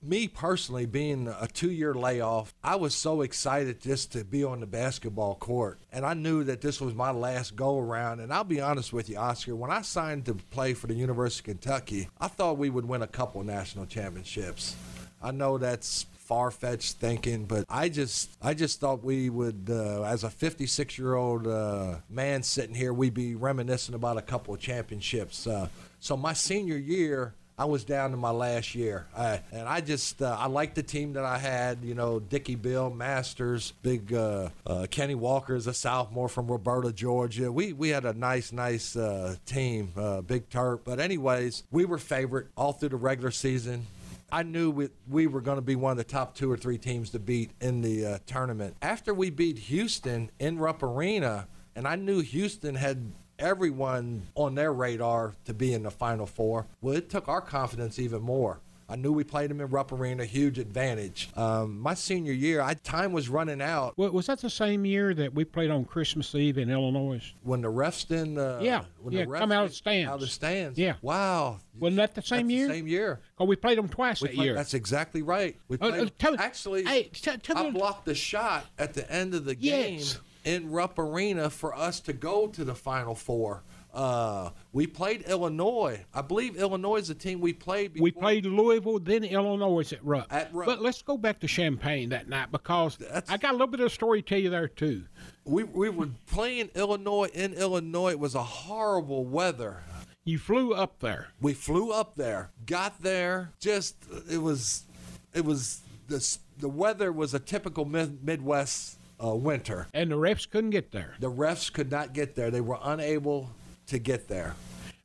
me 0.01 0.27
personally, 0.27 0.85
being 0.85 1.27
a 1.27 1.47
two-year 1.47 1.93
layoff, 1.93 2.53
I 2.63 2.75
was 2.75 2.93
so 2.93 3.21
excited 3.21 3.81
just 3.81 4.11
to 4.11 4.25
be 4.25 4.43
on 4.43 4.59
the 4.59 4.65
basketball 4.65 5.35
court, 5.35 5.79
and 5.91 6.05
I 6.05 6.13
knew 6.13 6.43
that 6.43 6.61
this 6.61 6.81
was 6.81 6.93
my 6.93 7.11
last 7.11 7.55
go-around. 7.55 8.19
And 8.19 8.33
I'll 8.33 8.43
be 8.43 8.59
honest 8.59 8.91
with 8.91 9.09
you, 9.09 9.17
Oscar, 9.17 9.55
when 9.55 9.71
I 9.71 9.81
signed 9.81 10.25
to 10.25 10.35
play 10.35 10.73
for 10.73 10.87
the 10.87 10.93
University 10.93 11.51
of 11.51 11.59
Kentucky, 11.59 12.09
I 12.19 12.27
thought 12.27 12.57
we 12.57 12.69
would 12.69 12.85
win 12.85 13.01
a 13.01 13.07
couple 13.07 13.41
national 13.43 13.85
championships. 13.85 14.75
I 15.21 15.31
know 15.31 15.57
that's 15.57 16.05
far-fetched 16.23 16.93
thinking, 16.93 17.45
but 17.45 17.65
I 17.69 17.89
just 17.89 18.31
I 18.41 18.53
just 18.53 18.79
thought 18.79 19.03
we 19.03 19.29
would, 19.29 19.67
uh, 19.69 20.03
as 20.03 20.23
a 20.23 20.29
56-year-old 20.29 21.47
uh, 21.47 21.95
man 22.09 22.43
sitting 22.43 22.75
here, 22.75 22.93
we'd 22.93 23.13
be 23.13 23.35
reminiscing 23.35 23.95
about 23.95 24.17
a 24.17 24.21
couple 24.21 24.53
of 24.53 24.59
championships. 24.59 25.47
Uh, 25.47 25.67
so 25.99 26.17
my 26.17 26.33
senior 26.33 26.77
year. 26.77 27.33
I 27.55 27.65
was 27.65 27.83
down 27.83 28.09
to 28.11 28.17
my 28.17 28.31
last 28.31 28.73
year, 28.73 29.05
I, 29.15 29.39
and 29.51 29.67
I 29.67 29.79
just 29.79 30.23
uh, 30.23 30.35
I 30.39 30.47
liked 30.47 30.73
the 30.73 30.81
team 30.81 31.13
that 31.13 31.23
I 31.23 31.37
had. 31.37 31.83
You 31.83 31.93
know, 31.93 32.19
Dicky 32.19 32.55
Beal, 32.55 32.89
Masters, 32.89 33.73
big 33.83 34.11
uh, 34.11 34.49
uh, 34.65 34.87
Kenny 34.89 35.13
Walker 35.13 35.55
is 35.55 35.67
a 35.67 35.73
sophomore 35.73 36.27
from 36.27 36.47
Roberta, 36.47 36.91
Georgia. 36.91 37.51
We 37.51 37.71
we 37.71 37.89
had 37.89 38.05
a 38.05 38.13
nice 38.13 38.51
nice 38.51 38.97
team, 39.45 39.91
Big 40.25 40.49
Turp. 40.49 40.79
But 40.83 40.99
anyways, 40.99 41.61
we 41.69 41.85
were 41.85 41.99
favorite 41.99 42.47
all 42.57 42.73
through 42.73 42.89
the 42.89 42.95
regular 42.95 43.29
season. 43.29 43.85
I 44.33 44.41
knew 44.41 44.71
we, 44.71 44.89
we 45.07 45.27
were 45.27 45.41
going 45.41 45.57
to 45.57 45.61
be 45.61 45.75
one 45.75 45.91
of 45.91 45.97
the 45.97 46.03
top 46.03 46.33
two 46.33 46.51
or 46.51 46.57
three 46.57 46.79
teams 46.79 47.11
to 47.11 47.19
beat 47.19 47.51
in 47.61 47.81
the 47.81 48.03
uh, 48.03 48.17
tournament. 48.25 48.75
After 48.81 49.13
we 49.13 49.29
beat 49.29 49.59
Houston 49.59 50.31
in 50.39 50.57
Rupp 50.57 50.81
Arena, 50.81 51.47
and 51.75 51.87
I 51.87 51.97
knew 51.97 52.19
Houston 52.19 52.73
had 52.73 53.11
everyone 53.37 54.23
on 54.33 54.55
their 54.55 54.73
radar 54.73 55.35
to 55.45 55.53
be 55.53 55.75
in 55.75 55.83
the 55.83 55.91
Final 55.91 56.25
Four. 56.25 56.65
Well, 56.81 56.95
it 56.95 57.11
took 57.11 57.27
our 57.27 57.41
confidence 57.41 57.99
even 57.99 58.23
more. 58.23 58.59
I 58.93 58.95
knew 58.95 59.11
we 59.11 59.23
played 59.23 59.49
them 59.49 59.59
in 59.59 59.69
Rupp 59.69 59.91
Arena, 59.91 60.23
huge 60.23 60.59
advantage. 60.59 61.29
Um, 61.35 61.79
my 61.79 61.95
senior 61.95 62.31
year, 62.31 62.61
I, 62.61 62.75
time 62.75 63.11
was 63.11 63.27
running 63.27 63.59
out 63.59 63.97
Wa- 63.97 64.11
Was 64.11 64.27
that 64.27 64.39
the 64.39 64.51
same 64.51 64.85
year 64.85 65.15
that 65.15 65.33
we 65.33 65.45
played 65.45 65.71
on 65.71 65.83
Christmas 65.83 66.35
Eve 66.35 66.59
in 66.59 66.69
Illinois? 66.69 67.33
when 67.41 67.61
the 67.61 67.69
refs 67.71 68.07
didn't. 68.07 68.37
Uh, 68.37 68.59
Yeah, 68.61 68.83
when 69.01 69.15
yeah, 69.15 69.21
the 69.25 69.31
refs 69.31 69.39
come 69.39 69.51
out 69.51 69.65
of 69.65 69.73
stands. 69.73 70.09
Out 70.09 70.13
of 70.15 70.21
the 70.21 70.27
stands. 70.27 70.77
Yeah. 70.77 70.93
Wow. 71.01 71.57
Wasn't 71.79 71.97
that 71.97 72.13
the 72.13 72.21
same 72.21 72.45
That's 72.49 72.53
year? 72.55 72.67
The 72.67 72.73
same 72.75 72.87
year. 72.87 73.19
Oh, 73.39 73.45
we 73.45 73.55
played 73.55 73.79
them 73.79 73.89
twice 73.89 74.21
We 74.21 74.27
that 74.27 74.35
played- 74.35 74.45
year. 74.45 74.53
That's 74.53 74.75
exactly 74.75 75.23
right. 75.23 75.55
We 75.69 75.79
Uh, 75.79 75.87
uh, 75.87 75.91
played, 75.91 76.19
tell 76.19 76.35
actually, 76.39 76.83
hey, 76.85 77.09
tell 77.15 77.57
I 77.57 77.71
blocked 77.71 78.05
the 78.05 78.13
shot 78.13 78.67
at 78.77 78.93
the 78.93 79.11
end 79.11 79.33
of 79.33 79.45
the 79.45 79.55
game 79.55 79.97
Yes. 79.97 80.19
in 80.45 80.69
Rupp 80.69 80.99
Arena 80.99 81.49
for 81.49 81.75
us 81.75 81.99
to 82.01 82.13
go 82.13 82.45
to 82.45 82.63
the 82.63 82.75
Final 82.75 83.15
Four 83.15 83.63
Uh, 83.93 84.49
we 84.71 84.87
played 84.87 85.21
Illinois. 85.23 86.03
I 86.13 86.21
believe 86.21 86.55
Illinois 86.55 86.95
is 86.97 87.09
the 87.09 87.13
team 87.15 87.39
we 87.39 87.53
played. 87.53 87.93
Before. 87.93 88.03
We 88.03 88.11
played 88.11 88.45
Louisville, 88.45 88.99
then 88.99 89.23
Illinois 89.23 89.91
at 89.93 90.03
Rupp. 90.03 90.33
At 90.33 90.51
Rupp. 90.53 90.65
But 90.65 90.81
let's 90.81 91.01
go 91.03 91.15
back 91.15 91.39
to 91.41 91.47
Champaign 91.47 92.09
that 92.09 92.27
night 92.27 92.51
because 92.51 92.97
That's- 92.97 93.29
I 93.29 93.37
got 93.37 93.51
a 93.51 93.53
little 93.53 93.67
bit 93.67 93.81
of 93.81 93.85
a 93.87 93.89
story 93.91 94.23
to 94.23 94.27
tell 94.27 94.39
you 94.39 94.49
there 94.49 94.67
too. 94.67 95.03
We 95.45 95.63
we 95.63 95.89
were 95.89 96.09
playing 96.25 96.69
Illinois 96.73 97.29
in 97.33 97.53
Illinois. 97.53 98.11
It 98.11 98.19
was 98.19 98.33
a 98.33 98.43
horrible 98.43 99.25
weather. 99.25 99.83
You 100.25 100.39
flew 100.39 100.73
up 100.73 100.99
there. 100.99 101.27
We 101.41 101.53
flew 101.53 101.91
up 101.91 102.15
there, 102.15 102.49
got 102.65 103.01
there. 103.01 103.51
Just 103.59 103.97
it 104.31 104.37
was, 104.41 104.85
it 105.33 105.43
was 105.43 105.81
the 106.07 106.37
the 106.59 106.69
weather 106.69 107.11
was 107.11 107.33
a 107.33 107.39
typical 107.39 107.83
mid, 107.83 108.23
Midwest 108.23 108.97
uh, 109.23 109.35
winter. 109.35 109.87
And 109.93 110.09
the 110.11 110.15
refs 110.15 110.49
couldn't 110.49 110.69
get 110.69 110.91
there. 110.91 111.15
The 111.19 111.29
refs 111.29 111.71
could 111.71 111.91
not 111.91 112.13
get 112.13 112.35
there. 112.35 112.49
They 112.51 112.61
were 112.61 112.79
unable 112.81 113.49
to 113.87 113.99
get 113.99 114.27
there. 114.27 114.55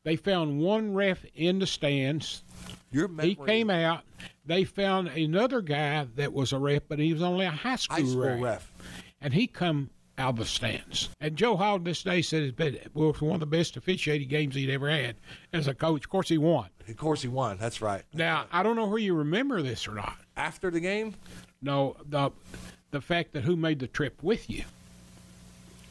They 0.05 0.17
found 0.17 0.61
one 0.61 0.95
ref 0.95 1.25
in 1.35 1.59
the 1.59 1.67
stands. 1.67 2.43
Your 2.91 3.09
memory, 3.09 3.31
He 3.31 3.35
came 3.35 3.71
out. 3.71 4.03
They 4.47 4.65
found 4.65 5.09
another 5.09 5.61
guy 5.61 6.07
that 6.17 6.33
was 6.33 6.53
a 6.53 6.59
ref, 6.59 6.83
but 6.89 6.99
he 6.99 7.13
was 7.13 7.23
only 7.23 7.45
a 7.45 7.51
high 7.51 7.77
school, 7.77 7.97
high 7.97 8.03
school 8.05 8.23
ref. 8.23 8.41
ref. 8.43 8.73
And 9.21 9.35
he 9.35 9.47
come 9.47 9.91
out 10.17 10.31
of 10.31 10.37
the 10.37 10.45
stands. 10.47 11.11
And 11.21 11.37
Joe 11.37 11.57
Hall 11.57 11.79
this 11.79 12.03
day 12.03 12.23
said 12.23 12.43
it's 12.43 12.57
been 12.57 12.79
well, 12.95 13.11
it 13.11 13.13
was 13.13 13.21
one 13.21 13.35
of 13.35 13.41
the 13.41 13.47
best 13.47 13.77
officiating 13.77 14.29
games 14.29 14.55
he'd 14.55 14.71
ever 14.71 14.89
had 14.91 15.17
as 15.53 15.69
a 15.69 15.75
coach. 15.75 16.05
Of 16.05 16.11
course, 16.11 16.29
he 16.29 16.39
won. 16.39 16.69
Of 16.89 16.97
course, 16.97 17.23
he 17.23 17.29
won. 17.29 17.59
That's 17.59 17.83
right. 17.83 18.03
Now 18.15 18.47
I 18.51 18.63
don't 18.63 18.77
know 18.77 18.87
where 18.87 18.99
you 18.99 19.15
remember 19.15 19.61
this 19.63 19.87
or 19.87 19.95
not. 19.95 20.17
After 20.37 20.71
the 20.71 20.81
game, 20.81 21.15
No, 21.61 21.97
the 22.09 22.31
the 22.91 23.01
fact 23.03 23.33
that 23.35 23.45
who 23.45 23.55
made 23.55 23.79
the 23.81 23.87
trip 23.87 24.23
with 24.23 24.49
you. 24.49 24.65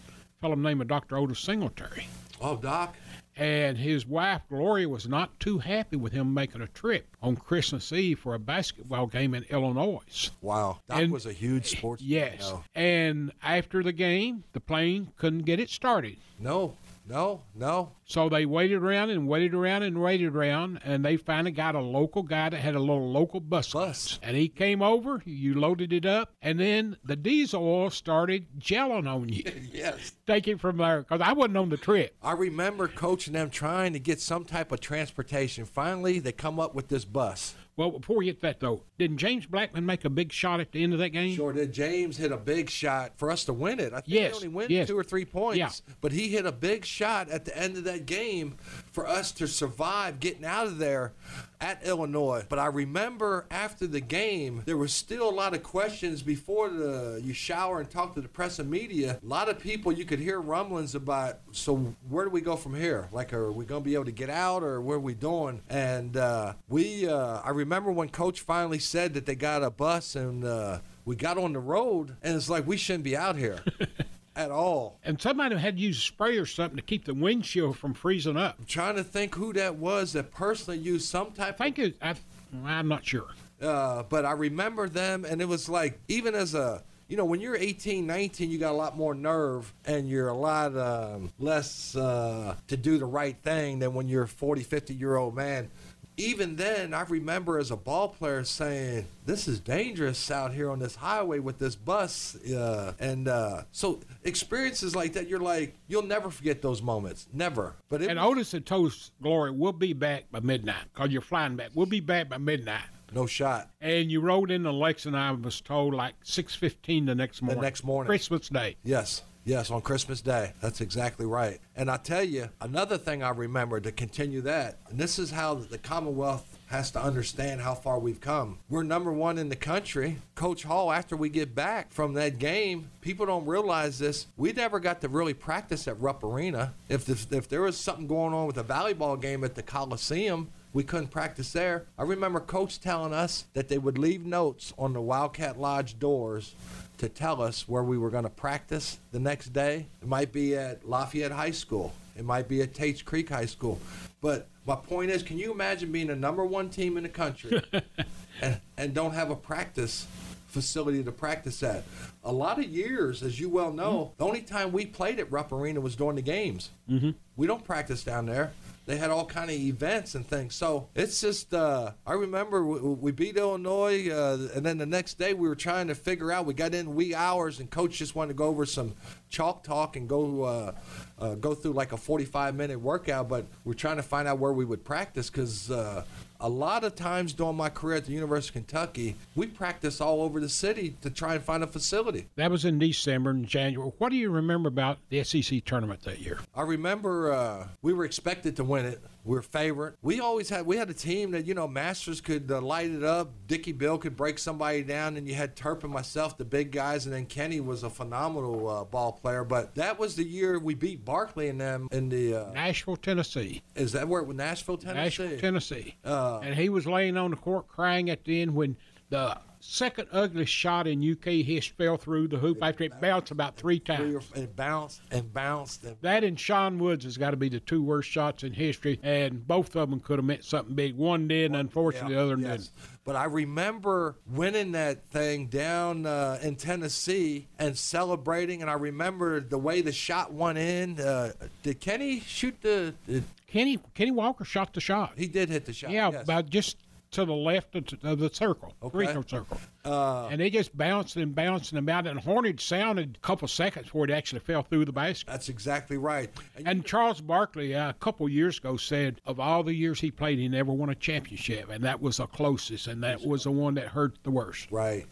A 0.10 0.42
fellow 0.42 0.56
named 0.56 0.88
Dr. 0.88 1.18
Otis 1.18 1.40
Singletary. 1.40 2.08
Oh 2.42 2.56
Doc, 2.58 2.96
And 3.36 3.78
his 3.78 4.06
wife, 4.06 4.42
Gloria, 4.50 4.90
was 4.90 5.08
not 5.08 5.40
too 5.40 5.60
happy 5.60 5.96
with 5.96 6.12
him 6.14 6.34
making 6.34 6.62
a 6.62 6.68
trip 6.68 7.06
on 7.22 7.36
Christmas 7.36 7.92
Eve 7.94 8.20
for 8.20 8.34
a 8.34 8.40
basketball 8.40 9.06
game 9.08 9.34
in 9.36 9.44
Illinois. 9.50 10.32
wow, 10.42 10.80
Doc 10.90 11.00
And- 11.00 11.12
was 11.12 11.26
a 11.26 11.34
huge 11.34 11.68
sports. 11.78 12.02
Yes. 12.02 12.40
No, 12.42 12.64
And 12.74 13.32
after 13.44 13.84
the 13.84 13.92
game, 13.94 14.44
the 14.54 14.60
plane 14.60 15.12
couldn't 15.18 15.44
get 15.44 15.60
it 15.60 15.70
started. 15.70 16.18
no, 16.40 16.76
no, 17.08 17.42
no. 17.56 17.92
So 18.10 18.30
they 18.30 18.46
waited 18.46 18.78
around 18.82 19.10
and 19.10 19.28
waited 19.28 19.54
around 19.54 19.84
and 19.84 20.02
waited 20.02 20.34
around, 20.34 20.80
and 20.86 21.04
they 21.04 21.18
finally 21.18 21.52
got 21.52 21.76
a 21.76 21.82
local 21.82 22.24
guy 22.24 22.48
that 22.48 22.58
had 22.58 22.74
a 22.74 22.80
little 22.80 23.12
local 23.12 23.42
bus. 23.42 23.74
Bus. 23.74 24.18
And 24.24 24.38
he 24.38 24.48
came 24.48 24.82
over, 24.82 25.22
you 25.26 25.56
loaded 25.60 25.92
it 25.92 26.06
up, 26.06 26.32
and 26.42 26.58
then 26.58 26.96
the 27.04 27.18
diesel 27.18 27.62
oil 27.68 27.90
started 27.90 28.48
gelling 28.60 29.14
on 29.14 29.28
you. 29.30 29.44
Yes. 29.78 30.14
Take 30.26 30.48
it 30.48 30.60
from 30.60 30.78
there, 30.78 31.02
because 31.02 31.20
I 31.22 31.34
wasn't 31.34 31.58
on 31.58 31.70
the 31.70 31.78
trip. 31.78 32.16
I 32.24 32.32
remember 32.32 32.88
coaching 32.88 33.34
them 33.34 33.50
trying 33.50 33.92
to 33.94 34.00
get 34.00 34.20
some 34.22 34.46
type 34.46 34.72
of 34.72 34.80
transportation. 34.80 35.66
Finally, 35.66 36.20
they 36.20 36.32
come 36.32 36.60
up 36.60 36.74
with 36.74 36.88
this 36.88 37.04
bus. 37.06 37.56
Well, 37.76 37.92
before 37.92 38.18
we 38.18 38.26
get 38.26 38.42
that, 38.42 38.60
though, 38.60 38.82
didn't 38.98 39.18
James 39.18 39.46
Blackmon 39.46 39.84
make 39.84 40.04
a 40.04 40.10
big 40.10 40.32
shot 40.32 40.60
at 40.60 40.72
the 40.72 40.84
end 40.84 40.94
of 40.94 41.00
that 41.00 41.10
game? 41.10 41.36
Sure 41.36 41.54
did. 41.54 41.72
James 41.72 42.18
hit 42.18 42.32
a 42.32 42.38
big 42.38 42.72
shot 42.72 43.12
for 43.18 43.30
us 43.30 43.46
to 43.46 43.54
win 43.54 43.80
it. 43.80 43.94
I 43.94 43.98
think 43.98 44.08
Yes, 44.08 44.32
they 44.32 44.36
only 44.36 44.48
win 44.48 44.68
yes. 44.72 44.88
two 44.88 44.98
or 44.98 45.04
three 45.04 45.26
points. 45.26 45.60
Yeah. 45.60 45.70
But 46.02 46.12
he 46.12 46.30
hit 46.30 46.48
a 46.48 46.52
big 46.52 46.86
shot 46.86 47.30
at 47.30 47.46
the 47.46 47.56
end 47.56 47.78
of 47.78 47.84
that 47.84 47.97
game 48.00 48.58
for 48.92 49.08
us 49.08 49.32
to 49.34 49.48
survive 49.48 50.20
getting 50.20 50.46
out 50.46 50.68
of 50.68 50.78
there 50.78 51.14
at 51.60 51.84
Illinois. 51.86 52.46
But 52.48 52.60
I 52.60 52.68
remember 52.68 53.46
after 53.50 53.88
the 53.88 54.00
game, 54.02 54.64
there 54.66 54.78
was 54.78 54.94
still 54.94 55.30
a 55.30 55.32
lot 55.32 55.54
of 55.54 55.64
questions 55.64 56.22
before 56.22 56.70
the 56.70 57.22
you 57.24 57.34
shower 57.34 57.80
and 57.80 57.90
talk 57.90 58.16
to 58.16 58.22
the 58.22 58.28
press 58.28 58.60
and 58.60 58.70
media. 58.70 59.20
A 59.22 59.26
lot 59.26 59.50
of 59.50 59.60
people 59.60 59.92
you 59.92 60.06
could 60.06 60.20
hear 60.20 60.40
rumblings 60.40 60.96
about. 60.96 61.40
So 61.52 61.96
where 62.10 62.26
do 62.26 62.32
we 62.32 62.42
go 62.42 62.56
from 62.56 62.76
here? 62.76 63.08
Like, 63.12 63.34
are 63.34 63.52
we 63.52 63.66
going 63.66 63.82
to 63.82 63.86
be 63.86 63.96
able 63.96 64.06
to 64.06 64.12
get 64.12 64.30
out, 64.30 64.64
or 64.64 64.82
what 64.82 64.94
are 64.94 65.00
we 65.00 65.14
doing? 65.14 65.62
And 65.70 66.16
uh, 66.16 66.54
we, 66.70 67.08
uh, 67.08 67.42
I 67.44 67.50
remember 67.50 67.92
when 67.92 68.10
Coach 68.10 68.42
finally 68.42 68.80
said 68.80 69.14
that 69.16 69.26
they 69.26 69.36
got 69.36 69.64
a 69.64 69.72
bus 69.72 70.16
and. 70.16 70.44
Uh, 70.44 70.80
we 71.06 71.16
got 71.16 71.38
on 71.38 71.54
the 71.54 71.60
road 71.60 72.18
and 72.22 72.36
it's 72.36 72.50
like 72.50 72.68
we 72.68 72.76
shouldn't 72.76 73.06
be 73.06 73.16
out 73.16 73.38
here 73.38 73.60
at 74.38 74.52
all. 74.52 75.00
And 75.04 75.20
somebody 75.20 75.58
had 75.58 75.76
to 75.78 75.82
use 75.82 75.98
a 75.98 76.02
spray 76.02 76.38
or 76.38 76.46
something 76.46 76.78
to 76.78 76.84
keep 76.84 77.06
the 77.06 77.14
windshield 77.14 77.78
from 77.78 77.94
freezing 77.94 78.38
up. 78.38 78.56
I'm 78.60 78.66
trying 78.66 78.96
to 78.96 79.04
think 79.04 79.36
who 79.36 79.52
that 79.54 79.76
was 79.76 80.14
that 80.14 80.32
personally 80.32 80.80
used 80.80 81.10
some 81.10 81.32
type 81.32 81.60
I 81.60 81.66
think 81.66 81.80
it, 81.80 81.96
I, 82.02 82.16
I'm 82.64 82.88
not 82.88 83.06
sure. 83.06 83.28
uh, 83.62 84.04
but 84.04 84.26
I 84.26 84.32
remember 84.34 84.88
them 84.88 85.26
and 85.26 85.42
it 85.42 85.48
was 85.48 85.68
like, 85.68 86.00
even 86.08 86.36
as 86.36 86.54
a, 86.54 86.84
you 87.08 87.18
know, 87.18 87.26
when 87.26 87.40
you're 87.42 87.56
18, 87.56 88.06
19, 88.06 88.52
you 88.52 88.60
got 88.60 88.74
a 88.74 88.76
lot 88.76 88.96
more 88.96 89.16
nerve 89.16 89.74
and 89.86 90.08
you're 90.10 90.28
a 90.28 90.36
lot 90.38 90.78
um, 90.78 91.32
less 91.40 91.96
uh, 91.96 92.56
to 92.68 92.78
do 92.78 92.98
the 92.98 93.06
right 93.06 93.38
thing 93.44 93.80
than 93.80 93.94
when 93.94 94.08
you're 94.08 94.24
a 94.24 94.28
40, 94.28 94.62
50 94.64 94.94
year 94.94 95.16
old 95.16 95.34
man. 95.36 95.72
Even 96.20 96.56
then, 96.56 96.96
I 96.96 97.04
remember 97.04 97.60
as 97.60 97.70
a 97.70 97.76
ball 97.78 98.10
player 98.10 98.44
saying, 98.44 99.06
"This 99.26 99.48
is 99.48 99.60
dangerous 99.60 100.32
out 100.32 100.52
here 100.52 100.72
on 100.72 100.80
this 100.80 100.96
highway 100.96 101.38
with 101.38 101.60
this 101.60 101.76
bus." 101.76 102.36
Uh, 102.44 102.94
and 103.00 103.28
uh, 103.28 103.64
so, 103.72 104.00
experiences 104.24 104.96
like 104.96 105.14
that, 105.14 105.28
you're 105.28 105.40
like, 105.40 105.76
you'll 105.88 106.02
never 106.02 106.32
forget 106.32 106.62
those 106.64 106.82
moments, 106.82 107.28
never. 107.34 107.76
But 107.88 108.02
it 108.02 108.10
And 108.10 108.18
Otis 108.18 108.52
had 108.52 108.66
told 108.66 108.94
Glory, 109.22 109.52
we'll 109.52 109.74
be 109.74 109.94
back 109.94 110.26
by 110.32 110.40
midnight 110.40 110.86
because 110.94 111.12
you're 111.12 111.22
flying 111.22 111.56
back. 111.56 111.70
We'll 111.76 111.86
be 111.86 112.00
back 112.00 112.30
by 112.30 112.38
midnight. 112.38 112.82
no 113.14 113.26
shot. 113.28 113.70
And 113.80 114.12
you 114.12 114.20
rode 114.20 114.50
into 114.50 114.72
Lex 114.72 115.06
and 115.06 115.16
I 115.16 115.32
was 115.32 115.62
told 115.62 115.94
like 115.94 116.16
6.15 116.24 117.06
the 117.06 117.16
next 117.16 117.42
morning. 117.42 117.60
The 117.60 117.66
next 117.66 117.84
morning. 117.84 118.08
Christmas 118.08 118.50
Day. 118.50 118.76
Yes, 118.84 119.22
yes, 119.48 119.72
on 119.72 119.82
Christmas 119.82 120.22
Day. 120.22 120.52
That's 120.62 120.82
exactly 120.82 121.26
right. 121.26 121.60
And 121.76 121.90
I 121.90 121.98
tell 121.98 122.24
you, 122.24 122.50
another 122.60 122.98
thing 122.98 123.24
I 123.24 123.30
remember 123.30 123.80
to 123.80 123.92
continue 123.92 124.42
that, 124.42 124.78
and 124.90 125.00
this 125.00 125.18
is 125.18 125.32
how 125.32 125.56
the 125.56 125.78
Commonwealth 125.78 126.60
has 126.68 126.92
to 126.92 127.02
understand 127.02 127.62
how 127.62 127.74
far 127.74 127.98
we've 127.98 128.20
come. 128.20 128.60
We're 128.70 128.84
number 128.84 129.12
one 129.12 129.38
in 129.38 129.48
the 129.48 129.56
country. 129.56 130.18
Coach 130.36 130.64
Hall, 130.64 130.92
after 130.92 131.16
we 131.16 131.30
get 131.30 131.56
back 131.56 131.94
from 131.94 132.14
that 132.16 132.40
game, 132.40 132.92
people 133.00 133.26
don't 133.26 133.46
realize 133.46 133.98
this. 134.00 134.28
We 134.36 134.52
never 134.52 134.82
got 134.82 135.00
to 135.02 135.08
really 135.08 135.34
practice 135.34 135.88
at 135.88 136.00
Rupp 136.02 136.26
Arena. 136.26 136.74
If, 136.90 137.06
this, 137.06 137.26
if 137.32 137.48
there 137.48 137.62
was 137.62 137.78
something 137.78 138.06
going 138.06 138.34
on 138.34 138.48
with 138.48 138.58
a 138.58 138.66
volleyball 138.66 139.20
game 139.20 139.46
at 139.46 139.56
the 139.56 139.64
Coliseum, 139.64 140.50
we 140.74 140.84
couldn't 140.84 141.08
practice 141.08 141.54
there. 141.54 141.86
I 141.98 142.04
remember 142.04 142.42
Coach 142.42 142.82
telling 142.82 143.14
us 143.14 143.46
that 143.54 143.70
they 143.70 143.78
would 143.78 143.98
leave 143.98 144.26
notes 144.26 144.74
on 144.78 144.92
the 144.92 145.02
Wildcat 145.02 145.58
Lodge 145.58 145.98
doors 145.98 146.54
to 146.98 147.10
tell 147.10 147.42
us 147.42 147.68
where 147.68 147.84
we 147.84 147.98
were 147.98 148.10
going 148.10 148.24
to 148.24 148.30
practice 148.30 149.00
the 149.12 149.20
next 149.20 149.54
day. 149.54 149.88
It 150.02 150.08
might 150.08 150.32
be 150.32 150.56
at 150.56 150.88
Lafayette 150.88 151.32
High 151.32 151.52
School. 151.52 151.94
It 152.16 152.26
might 152.26 152.48
be 152.48 152.62
at 152.62 152.74
Tates 152.74 153.02
Creek 153.02 153.30
High 153.30 153.46
School. 153.46 153.80
But 154.22 154.48
my 154.66 154.76
point 154.76 155.12
is, 155.12 155.22
can 155.22 155.38
you 155.38 155.52
imagine 155.52 155.92
being 155.92 156.08
the 156.08 156.16
number 156.16 156.44
one 156.46 156.70
team 156.70 156.98
in 156.98 157.04
the 157.04 157.10
country 157.10 157.62
and, 158.42 158.60
and 158.78 158.94
don't 158.94 159.14
have 159.14 159.30
a 159.30 159.36
practice 159.36 160.08
facility 160.48 161.04
to 161.04 161.12
practice 161.12 161.62
at? 161.62 161.84
A 162.24 162.32
lot 162.32 162.58
of 162.58 162.66
years, 162.66 163.22
as 163.22 163.40
you 163.40 163.50
well 163.50 163.72
know, 163.72 164.14
the 164.18 164.26
only 164.26 164.42
time 164.42 164.72
we 164.72 164.86
played 164.86 165.20
at 165.20 165.32
Rupp 165.32 165.52
Arena 165.52 165.80
was 165.80 165.96
during 165.96 166.16
the 166.16 166.22
games. 166.24 166.72
Mm-hmm. 166.90 167.12
We 167.36 167.46
don't 167.46 167.64
practice 167.64 168.04
down 168.04 168.26
there. 168.26 168.52
They 168.88 168.96
had 168.96 169.12
all 169.12 169.26
kind 169.26 169.50
of 169.50 169.56
events 169.58 170.16
and 170.16 170.26
things. 170.26 170.56
So 170.56 170.88
it's 170.96 171.20
just, 171.20 171.54
uh, 171.54 171.92
I 172.06 172.14
remember 172.14 172.66
we, 172.66 172.80
we 172.80 173.12
beat 173.12 173.36
Illinois, 173.36 174.10
uh, 174.10 174.48
and 174.56 174.66
then 174.66 174.78
the 174.78 174.86
next 174.86 175.20
day 175.20 175.34
we 175.34 175.50
were 175.50 175.56
trying 175.56 175.88
to 175.90 175.96
figure 175.96 176.32
out. 176.32 176.46
We 176.46 176.54
got 176.54 176.74
in 176.74 176.96
wee 176.96 177.14
hours, 177.14 177.60
and 177.60 177.70
coach 177.70 177.98
just 177.98 178.16
wanted 178.16 178.30
to 178.30 178.34
go 178.36 178.46
over 178.46 178.66
some 178.66 178.96
chalk 179.30 179.66
talk 179.66 179.98
and 179.98 180.08
go 180.08 180.44
uh, 180.44 180.72
uh, 181.20 181.36
go 181.36 181.54
through 181.54 181.74
like 181.74 181.92
a 181.92 181.98
45 181.98 182.56
minute 182.56 182.80
workout. 182.80 183.28
But 183.28 183.48
we're 183.66 183.74
trying 183.74 183.98
to 183.98 184.04
find 184.04 184.26
out 184.26 184.40
where 184.40 184.54
we 184.54 184.64
would 184.64 184.86
practice 184.86 185.30
because 185.30 185.70
uh, 185.70 186.06
a 186.40 186.50
lot 186.50 186.84
of 186.84 186.96
times 186.96 187.34
during 187.34 187.56
my 187.56 187.70
career 187.70 187.98
at 187.98 188.06
the 188.06 188.14
University 188.14 188.60
of 188.60 188.68
Kentucky, 188.68 189.16
we 189.36 189.48
practice 189.48 190.00
all 190.02 190.22
over 190.22 190.40
the 190.40 190.50
city 190.50 190.96
to 191.02 191.10
try 191.10 191.36
and 191.36 191.44
find 191.44 191.64
a 191.64 191.68
facility. 191.68 192.28
That 192.36 192.52
was 192.52 192.66
in 192.66 192.80
December 192.80 193.32
and 193.32 193.48
January. 193.48 193.92
What 193.98 194.10
do 194.10 194.16
you 194.16 194.30
remember 194.30 194.68
about 194.68 194.98
the 195.10 195.24
SEC 195.24 195.64
tournament 195.66 196.02
that 196.04 196.20
year? 196.20 196.40
I 196.56 196.62
remember 196.62 197.32
uh, 197.32 197.68
we 197.82 197.94
were 197.94 198.06
expected 198.06 198.56
to 198.58 198.64
win 198.64 198.86
it. 198.86 199.02
We 199.28 199.36
were 199.36 199.42
favorite. 199.42 199.96
We 200.02 200.22
always 200.22 200.48
had 200.50 200.66
we 200.66 200.78
had 200.78 200.90
a 200.90 200.94
team 200.94 201.32
that 201.32 201.46
you 201.46 201.54
know 201.54 201.68
Masters 201.68 202.22
could 202.22 202.50
uh, 202.50 202.62
light 202.62 202.90
it 202.90 203.04
up. 203.04 203.32
Dicky 203.46 203.74
Beal 203.74 203.98
could 203.98 204.16
break 204.16 204.40
somebody 204.40 204.84
down, 204.84 205.18
and 205.18 205.28
you 205.28 205.36
had 205.36 205.56
Turp 205.56 205.84
and 205.84 205.92
myself, 205.92 206.38
the 206.38 206.46
big 206.46 206.72
guys, 206.72 207.06
and 207.06 207.14
then 207.14 207.26
Kenny 207.26 207.60
was 207.60 207.84
a 207.84 207.90
phenomenal 207.90 208.70
uh, 208.70 208.84
ball 208.86 209.12
player. 209.12 209.44
But 209.44 209.76
that 209.76 210.00
was 210.00 210.16
the 210.16 210.24
year 210.24 210.58
we 210.58 210.76
beat 210.76 211.04
Barkley 211.04 211.50
and 211.50 211.60
them 211.60 211.90
in 211.92 212.08
the. 212.08 212.36
Uh, 212.36 212.52
Nashville, 212.54 212.96
Tennessee. 212.96 213.62
is 213.76 213.92
that 213.92 214.08
where 214.08 214.22
it 214.22 214.28
was 214.28 214.38
Nashville, 214.38 214.78
Tennessee? 214.78 215.24
Nashville, 215.24 215.40
Tennessee. 215.40 215.96
Uh, 216.06 216.40
and 216.40 216.56
he 216.56 216.70
was 216.70 216.88
laying 216.88 217.18
on 217.18 217.32
the 217.32 217.38
court 217.38 217.68
crying 217.68 218.10
at 218.10 218.24
the 218.24 218.42
end 218.42 218.56
when 218.56 218.78
the 219.10 219.38
second 219.60 220.08
ugliest 220.12 220.52
shot 220.52 220.88
in 220.88 221.00
UK 221.12 221.46
history 221.46 221.74
fell 221.78 221.98
through 221.98 222.28
the 222.28 222.38
hoop 222.38 222.60
after 222.62 222.84
it 222.84 223.00
bounced 223.02 223.32
about 223.32 223.56
three 223.56 223.80
Three 223.80 224.16
or- 224.16 224.20
times. 224.22 224.32
It 224.36 224.56
bounced 224.56 225.02
and 225.12 225.34
bounced 225.34 225.84
and 225.84 225.98
That 226.02 226.24
and 226.24 226.40
Sean 226.40 226.80
Woods 226.80 227.06
has 227.06 227.18
got 227.18 227.32
to 227.32 227.38
be 227.38 227.50
the 227.50 227.60
two 227.60 227.82
worst 227.84 228.10
shots 228.10 228.44
in 228.44 228.54
history, 228.54 229.00
and 229.04 229.46
both 229.48 229.76
of 229.76 229.90
them 229.90 230.00
could 230.00 230.20
have 230.20 230.26
meant 230.26 230.44
something 230.44 230.76
big. 230.76 230.96
One 230.96 231.28
did, 231.28 231.48
and 231.48 231.56
unfortunately, 231.56 232.16
the 232.16 232.22
other 232.22 232.38
yes. 232.38 232.50
didn't. 232.52 232.70
But 233.04 233.16
I 233.16 233.26
remember 233.26 234.18
winning 234.30 234.74
that 234.74 235.06
thing 235.10 235.48
down 235.48 236.06
uh, 236.06 236.40
in 236.42 236.58
Tennessee 236.58 237.48
and 237.58 237.78
celebrating, 237.78 238.62
and 238.62 238.70
I 238.70 238.74
remember 238.74 239.40
the 239.40 239.58
way 239.58 239.82
the 239.82 239.94
shot 239.94 240.34
went 240.34 240.58
in. 240.58 241.00
Uh, 241.00 241.32
did 241.64 241.80
Kenny 241.80 242.20
shoot 242.20 242.58
the? 242.62 242.94
Did, 243.08 243.24
Kenny 243.48 243.80
Kenny 243.96 244.12
Walker 244.12 244.44
shot 244.44 244.74
the 244.74 244.82
shot. 244.82 245.14
he 245.16 245.28
did 245.28 245.48
hit 245.50 245.66
the 245.66 245.72
shot. 245.72 245.90
Yeah, 245.92 246.12
yes. 246.12 246.24
about 246.24 246.50
just 246.50 246.76
to 247.12 247.26
the 247.26 247.34
left 247.34 247.76
of, 247.76 247.86
of 248.04 248.20
the 248.20 248.30
circle, 248.34 248.74
Okay. 248.84 249.06
free 249.06 249.24
circle. 249.28 249.58
Uh, 249.86 250.28
and 250.28 250.42
they 250.42 250.50
just 250.50 250.78
bounced 250.78 251.16
and 251.16 251.34
bounced 251.34 251.72
and 251.72 251.80
about. 251.80 252.06
And 252.06 252.20
Hornage 252.20 252.66
sounded 252.66 253.18
a 253.18 253.26
couple 253.26 253.48
seconds 253.48 253.86
before 253.86 254.04
it 254.06 254.12
actually 254.12 254.40
fell 254.40 254.62
through 254.64 254.84
the 254.86 254.92
basket. 254.92 255.28
that's 255.28 255.48
exactly 255.50 255.98
right. 255.98 256.30
And 256.58 256.68
And 256.68 256.86
Charles 256.86 257.22
Barkley, 257.22 257.74
uh, 257.74 257.90
a 257.90 257.94
couple 257.94 258.28
years 258.28 258.58
ago, 258.58 258.76
said 258.76 259.22
of 259.26 259.40
all 259.40 259.64
the 259.64 259.74
years 259.74 260.00
he 260.02 260.12
played, 260.12 260.38
he 260.40 260.50
never 260.50 260.74
won 260.74 260.90
a 260.90 260.96
championship, 260.96 261.70
and 261.70 261.84
that 261.86 262.02
was 262.02 262.18
the 262.18 262.28
closest, 262.28 262.88
and 262.88 263.02
that 263.04 263.26
was 263.26 263.46
the 263.46 263.52
one 263.52 263.76
that 263.76 263.88
hurt 263.88 264.18
the 264.24 264.32
worst. 264.32 264.70
Right. 264.72 265.06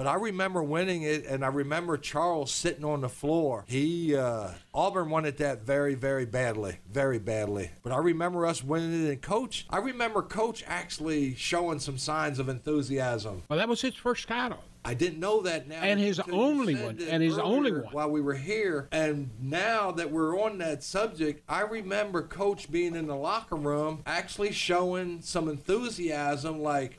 But 0.00 0.06
I 0.06 0.14
remember 0.14 0.62
winning 0.62 1.02
it, 1.02 1.26
and 1.26 1.44
I 1.44 1.48
remember 1.48 1.98
Charles 1.98 2.50
sitting 2.50 2.86
on 2.86 3.02
the 3.02 3.08
floor. 3.10 3.66
He 3.68 4.16
uh, 4.16 4.48
Auburn 4.72 5.10
wanted 5.10 5.36
that 5.36 5.60
very, 5.66 5.94
very 5.94 6.24
badly, 6.24 6.78
very 6.90 7.18
badly. 7.18 7.70
But 7.82 7.92
I 7.92 7.98
remember 7.98 8.46
us 8.46 8.64
winning 8.64 9.04
it, 9.04 9.10
and 9.10 9.20
Coach. 9.20 9.66
I 9.68 9.76
remember 9.76 10.22
Coach 10.22 10.64
actually 10.66 11.34
showing 11.34 11.80
some 11.80 11.98
signs 11.98 12.38
of 12.38 12.48
enthusiasm. 12.48 13.42
Well, 13.50 13.58
that 13.58 13.68
was 13.68 13.82
his 13.82 13.94
first 13.94 14.26
title. 14.26 14.64
I 14.86 14.94
didn't 14.94 15.20
know 15.20 15.42
that 15.42 15.68
now. 15.68 15.82
And 15.82 16.00
his 16.00 16.18
only 16.18 16.76
one, 16.76 16.98
and 17.06 17.22
his 17.22 17.36
only 17.38 17.70
one. 17.70 17.92
While 17.92 18.10
we 18.10 18.22
were 18.22 18.32
here, 18.32 18.88
and 18.92 19.28
now 19.38 19.90
that 19.90 20.10
we're 20.10 20.40
on 20.40 20.56
that 20.58 20.82
subject, 20.82 21.42
I 21.46 21.60
remember 21.60 22.22
Coach 22.22 22.72
being 22.72 22.96
in 22.96 23.06
the 23.06 23.16
locker 23.16 23.56
room, 23.56 24.02
actually 24.06 24.52
showing 24.52 25.20
some 25.20 25.50
enthusiasm, 25.50 26.62
like, 26.62 26.98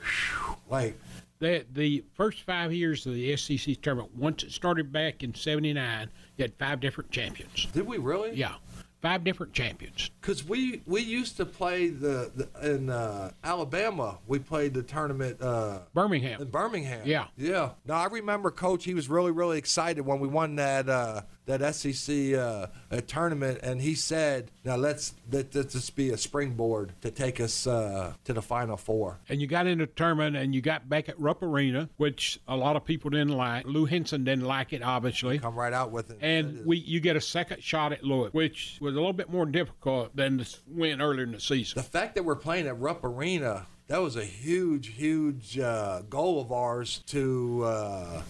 like 0.70 0.96
The, 1.42 1.66
the 1.72 2.04
first 2.14 2.42
five 2.42 2.72
years 2.72 3.04
of 3.04 3.14
the 3.14 3.36
SEC 3.36 3.82
tournament, 3.82 4.14
once 4.16 4.44
it 4.44 4.52
started 4.52 4.92
back 4.92 5.24
in 5.24 5.34
'79, 5.34 6.08
you 6.36 6.42
had 6.44 6.54
five 6.54 6.78
different 6.78 7.10
champions. 7.10 7.66
did 7.72 7.84
we 7.84 7.98
really? 7.98 8.32
Yeah, 8.32 8.54
five 9.00 9.24
different 9.24 9.52
champions. 9.52 10.08
Because 10.20 10.44
we 10.44 10.82
we 10.86 11.00
used 11.00 11.36
to 11.38 11.44
play 11.44 11.88
the, 11.88 12.30
the 12.36 12.74
in 12.74 12.88
uh, 12.90 13.32
Alabama. 13.42 14.18
We 14.28 14.38
played 14.38 14.72
the 14.72 14.84
tournament 14.84 15.42
uh, 15.42 15.80
Birmingham. 15.92 16.40
in 16.42 16.48
Birmingham. 16.48 17.02
Yeah. 17.04 17.26
yeah. 17.36 17.70
No, 17.86 17.94
I 17.94 18.06
remember 18.06 18.52
Coach. 18.52 18.84
He 18.84 18.94
was 18.94 19.08
really 19.08 19.32
really 19.32 19.58
excited 19.58 20.02
when 20.02 20.20
we 20.20 20.28
won 20.28 20.54
that 20.56 20.88
uh, 20.88 21.22
that 21.46 21.74
SEC 21.74 22.34
uh, 22.34 22.66
tournament, 23.06 23.58
and 23.62 23.80
he 23.80 23.94
said, 23.94 24.50
"Now 24.64 24.76
let's 24.76 25.14
let, 25.30 25.54
let 25.54 25.70
this 25.70 25.90
be 25.90 26.10
a 26.10 26.16
springboard 26.16 26.92
to 27.02 27.10
take 27.10 27.40
us 27.40 27.66
uh, 27.66 28.14
to 28.24 28.32
the 28.32 28.42
Final 28.42 28.76
Four. 28.76 29.18
and 29.28 29.40
you 29.40 29.46
got 29.46 29.66
into 29.66 29.86
the 29.86 29.92
tournament 29.92 30.36
and 30.36 30.54
you 30.54 30.60
got 30.60 30.88
back 30.88 31.08
at 31.08 31.18
Rupp 31.18 31.42
Arena, 31.42 31.88
which 31.96 32.38
a 32.48 32.56
lot 32.56 32.76
of 32.76 32.84
people 32.84 33.10
didn't 33.10 33.36
like. 33.36 33.66
Lou 33.66 33.84
Henson 33.86 34.24
didn't 34.24 34.44
like 34.44 34.72
it, 34.72 34.82
obviously. 34.82 35.38
Come 35.38 35.56
right 35.56 35.72
out 35.72 35.90
with 35.90 36.10
it. 36.10 36.18
And 36.20 36.64
we 36.64 36.78
you 36.78 37.00
get 37.00 37.16
a 37.16 37.20
second 37.20 37.62
shot 37.62 37.92
at 37.92 38.04
Louisville, 38.04 38.30
which 38.32 38.78
was 38.80 38.94
a 38.94 38.96
little 38.96 39.12
bit 39.12 39.30
more 39.30 39.46
difficult 39.46 40.14
than 40.14 40.38
the 40.38 40.56
win 40.68 41.00
earlier 41.00 41.24
in 41.24 41.32
the 41.32 41.40
season. 41.40 41.74
the 41.76 41.82
fact 41.88 42.14
that 42.14 42.24
we're 42.24 42.36
playing 42.36 42.66
at 42.66 42.78
Rupp 42.78 43.04
Arena, 43.04 43.66
that 43.88 44.00
was 44.00 44.16
a 44.16 44.24
huge, 44.24 44.88
huge 44.88 45.58
uh, 45.58 46.02
goal 46.08 46.40
of 46.40 46.52
ours 46.52 47.02
to 47.08 47.62
uh, 47.64 48.22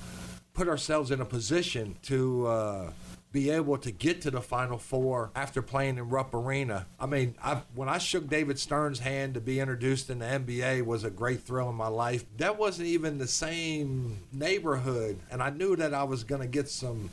put 0.55 0.69
ourselves 0.69 1.11
in 1.11 1.21
a 1.21 1.25
position 1.25 1.97
to 2.03 2.47
uh, 2.47 2.93
be 3.33 3.51
able 3.51 3.79
to 3.79 3.91
get 3.91 4.21
to 4.23 4.31
the 4.31 4.41
Final 4.41 4.79
Four 4.79 5.31
after 5.35 5.63
playing 5.63 5.97
in 5.97 6.09
Rupp 6.09 6.35
Arena. 6.35 6.87
I 7.01 7.07
mean, 7.07 7.35
I, 7.43 7.63
when 7.75 7.89
I 7.89 7.99
shook 7.99 8.29
David 8.29 8.59
Stern's 8.59 8.99
hand 8.99 9.35
to 9.35 9.41
be 9.41 9.59
introduced 9.59 10.11
in 10.11 10.19
the 10.19 10.27
NBA 10.27 10.85
was 10.85 11.05
a 11.05 11.11
great 11.11 11.43
thrill 11.43 11.71
in 11.71 11.75
my 11.75 11.89
life. 11.89 12.25
That 12.37 12.59
wasn't 12.59 12.89
even 12.89 13.19
the 13.19 13.27
same 13.27 14.19
neighborhood, 14.33 15.19
and 15.31 15.43
I 15.43 15.51
knew 15.51 15.77
that 15.77 15.95
I 15.95 16.05
was 16.05 16.25
going 16.25 16.43
to 16.43 16.47
get 16.47 16.69
some 16.69 17.11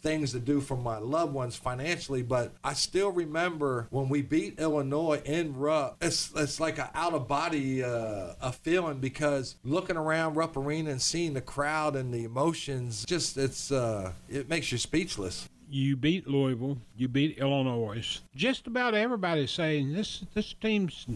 things 0.00 0.32
to 0.32 0.40
do 0.40 0.60
for 0.60 0.76
my 0.76 0.98
loved 0.98 1.32
ones 1.32 1.56
financially, 1.56 2.22
but 2.22 2.52
I 2.64 2.72
still 2.74 3.10
remember 3.10 3.86
when 3.90 4.08
we 4.08 4.22
beat 4.22 4.58
Illinois 4.58 5.22
in 5.24 5.56
Rupp. 5.56 5.96
It's 6.00 6.30
it's 6.34 6.60
like 6.60 6.78
an 6.78 6.88
out 6.94 7.14
of 7.14 7.28
body 7.28 7.82
uh, 7.82 8.34
a 8.40 8.52
feeling 8.52 8.98
because 8.98 9.56
looking 9.64 9.96
around 9.96 10.34
Rupp 10.34 10.56
Arena 10.56 10.90
and 10.90 11.02
seeing 11.02 11.34
the 11.34 11.40
crowd 11.40 11.96
and 11.96 12.12
the 12.12 12.24
emotions, 12.24 13.04
just 13.06 13.36
it's 13.36 13.70
uh, 13.70 14.12
it 14.28 14.48
makes 14.48 14.72
you 14.72 14.78
speechless. 14.78 15.48
You 15.72 15.96
beat 15.96 16.26
Louisville, 16.26 16.78
you 16.96 17.06
beat 17.06 17.38
Illinois. 17.38 18.20
Just 18.34 18.66
about 18.66 18.94
everybody's 18.94 19.52
saying 19.52 19.92
this 19.92 20.24
this 20.34 20.54
team's 20.60 21.06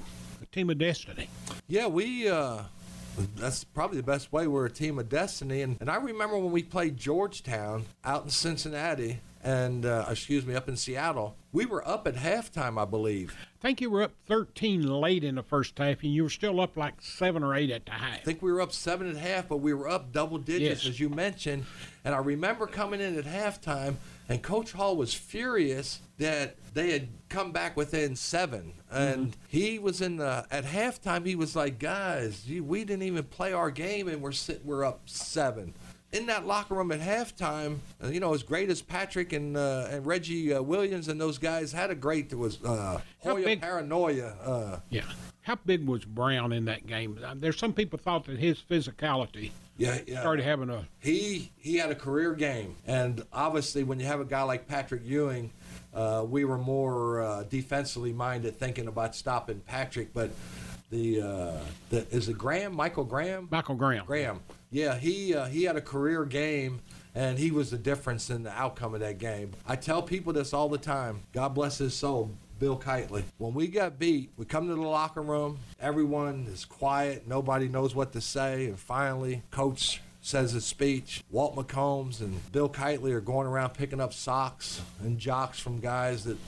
a 0.43 0.47
team 0.47 0.71
of 0.71 0.79
destiny. 0.79 1.29
Yeah, 1.67 1.87
we. 1.87 2.29
Uh, 2.29 2.63
that's 3.37 3.65
probably 3.65 3.97
the 3.99 4.03
best 4.03 4.33
way. 4.33 4.47
We're 4.47 4.67
a 4.67 4.71
team 4.71 4.99
of 4.99 5.09
destiny, 5.09 5.63
and, 5.63 5.77
and 5.81 5.91
I 5.91 5.97
remember 5.97 6.39
when 6.39 6.53
we 6.53 6.63
played 6.63 6.97
Georgetown 6.97 7.85
out 8.05 8.25
in 8.25 8.31
Cincinnati, 8.31 9.21
and 9.43 9.85
uh, 9.85 10.07
excuse 10.09 10.47
me, 10.47 10.55
up 10.55 10.69
in 10.69 10.77
Seattle. 10.77 11.37
We 11.53 11.67
were 11.67 11.87
up 11.87 12.07
at 12.09 12.15
halftime, 12.17 12.81
I 12.81 12.85
believe. 12.87 13.37
I 13.59 13.63
think 13.63 13.81
you 13.81 13.91
were 13.91 14.03
up 14.03 14.13
13 14.27 14.83
late 14.87 15.23
in 15.23 15.35
the 15.37 15.43
first 15.43 15.79
half, 15.79 16.03
and 16.03 16.13
you 16.13 16.23
were 16.25 16.31
still 16.31 16.61
up 16.61 16.77
like 16.77 16.95
seven 17.01 17.45
or 17.45 17.55
eight 17.55 17.71
at 17.71 17.85
the 17.87 17.93
half. 17.93 18.15
I 18.15 18.19
think 18.19 18.43
we 18.43 18.51
were 18.53 18.61
up 18.61 18.73
seven 18.73 19.07
and 19.07 19.17
a 19.17 19.21
half, 19.21 19.49
but 19.49 19.59
we 19.59 19.73
were 19.75 19.89
up 19.89 20.13
double 20.13 20.39
digits, 20.39 20.85
Yes. 20.85 20.91
as 20.95 21.01
you 21.01 21.09
mentioned. 21.11 21.65
And 22.05 22.15
I 22.15 22.19
remember 22.19 22.67
coming 22.67 23.01
in 23.01 23.17
at 23.19 23.25
halftime, 23.27 23.95
and 24.29 24.43
Coach 24.43 24.73
Hall 24.73 24.97
was 24.97 25.13
furious 25.15 26.01
that 26.19 26.57
they 26.75 26.91
had 26.91 27.09
come 27.29 27.53
back 27.53 27.77
within 27.77 28.17
seven. 28.17 28.73
And 28.91 29.37
he 29.49 29.79
was 29.79 30.01
in 30.01 30.17
the 30.17 30.47
at 30.51 30.65
halftime. 30.65 31.27
He 31.27 31.35
was 31.35 31.55
like, 31.57 31.79
"Guys, 31.79 32.47
you, 32.47 32.63
we 32.65 32.85
didn't 32.85 33.03
even 33.03 33.25
play 33.25 33.53
our 33.53 33.71
game, 33.71 34.09
and 34.09 34.23
we're 34.23 34.33
sitting, 34.33 34.65
we're 34.65 34.85
up 34.85 35.01
seven. 35.07 35.75
In 36.13 36.27
that 36.27 36.47
locker 36.47 36.75
room 36.77 36.93
at 36.93 37.01
halftime, 37.01 37.79
uh, 38.03 38.07
you 38.07 38.21
know, 38.21 38.33
as 38.35 38.45
great 38.45 38.71
as 38.71 38.81
Patrick 38.81 39.33
and 39.33 39.57
uh, 39.57 39.89
and 39.91 40.07
Reggie 40.07 40.55
uh, 40.55 40.63
Williams 40.63 41.09
and 41.09 41.21
those 41.21 41.39
guys 41.39 41.73
had 41.73 41.91
a 41.91 41.95
great. 41.97 42.31
There 42.31 42.39
was 42.39 42.63
uh, 42.65 43.01
Hoya 43.19 43.45
big- 43.45 43.61
Paranoia. 43.61 44.29
Uh, 44.45 44.79
Yeah. 44.91 45.03
How 45.43 45.57
big 45.57 45.87
was 45.87 46.05
Brown 46.07 46.53
in 46.53 46.65
that 46.67 46.87
game? 46.87 47.19
Uh, 47.23 47.35
There's 47.37 47.59
some 47.59 47.73
people 47.75 47.99
thought 47.99 48.25
that 48.27 48.39
his 48.39 48.59
physicality 48.71 49.51
yeah, 49.77 49.99
yeah. 50.07 50.21
started 50.21 50.45
having 50.45 50.71
a 50.71 50.87
he 51.01 51.51
he 51.57 51.77
had 51.77 51.91
a 51.91 51.95
career 51.95 52.35
game, 52.35 52.77
and 52.87 53.25
obviously 53.33 53.85
when 53.85 53.99
you 53.99 54.07
have 54.07 54.21
a 54.21 54.25
guy 54.25 54.43
like 54.43 54.67
Patrick 54.67 55.03
Ewing, 55.05 55.51
uh, 55.93 56.25
we 56.27 56.45
were 56.45 56.59
more 56.59 57.23
uh, 57.23 57.43
defensively 57.45 58.13
minded, 58.13 58.57
thinking 58.57 58.87
about 58.87 59.15
stopping 59.15 59.61
Patrick. 59.61 60.13
But 60.13 60.31
the 60.91 61.21
uh, 61.21 61.61
the 61.91 62.07
is 62.11 62.29
it 62.29 62.39
Graham 62.39 62.75
Michael 62.75 63.05
Graham 63.05 63.49
Michael 63.51 63.75
Graham. 63.75 64.07
Graham? 64.07 64.41
Yeah, 64.71 64.97
he 64.97 65.35
uh, 65.35 65.47
he 65.47 65.65
had 65.65 65.77
a 65.77 65.83
career 65.83 66.25
game. 66.25 66.81
And 67.17 67.39
he 67.39 67.53
was 67.53 67.71
the 67.71 67.79
difference 67.79 68.29
in 68.29 68.43
the 68.43 68.51
outcome 68.51 68.93
of 68.93 68.99
that 68.99 69.19
game. 69.19 69.53
I 69.69 69.77
tell 69.77 70.03
people 70.03 70.33
this 70.33 70.53
all 70.53 70.69
the 70.69 70.79
time. 70.79 71.21
God 71.33 71.51
bless 71.51 71.79
his 71.79 71.95
soul. 71.95 72.33
Bill 72.65 72.79
Keightley. 72.79 73.25
When 73.37 73.53
we 73.53 73.67
got 73.67 73.99
beat, 73.99 74.31
we 74.39 74.47
come 74.47 74.69
to 74.69 74.75
the 74.75 74.81
locker 74.81 75.21
room. 75.21 75.59
Everyone 75.79 76.47
is 76.51 76.65
quiet. 76.65 77.29
Nobody 77.29 77.69
knows 77.69 77.95
what 77.95 78.15
to 78.15 78.23
say. 78.23 78.65
And 78.65 78.81
finally, 78.81 79.43
coach 79.51 80.01
says 80.23 80.53
his 80.53 80.65
speech. 80.65 81.23
Walt 81.31 81.55
McCombs 81.57 82.21
and 82.23 82.41
Bill 82.53 82.71
Keightley 82.71 83.13
are 83.13 83.21
going 83.21 83.47
around 83.47 83.75
picking 83.75 84.01
up 84.01 84.15
socks 84.15 84.81
and 85.03 85.19
jocks 85.19 85.61
from 85.61 85.79
guys 85.79 86.25
that 86.25 86.39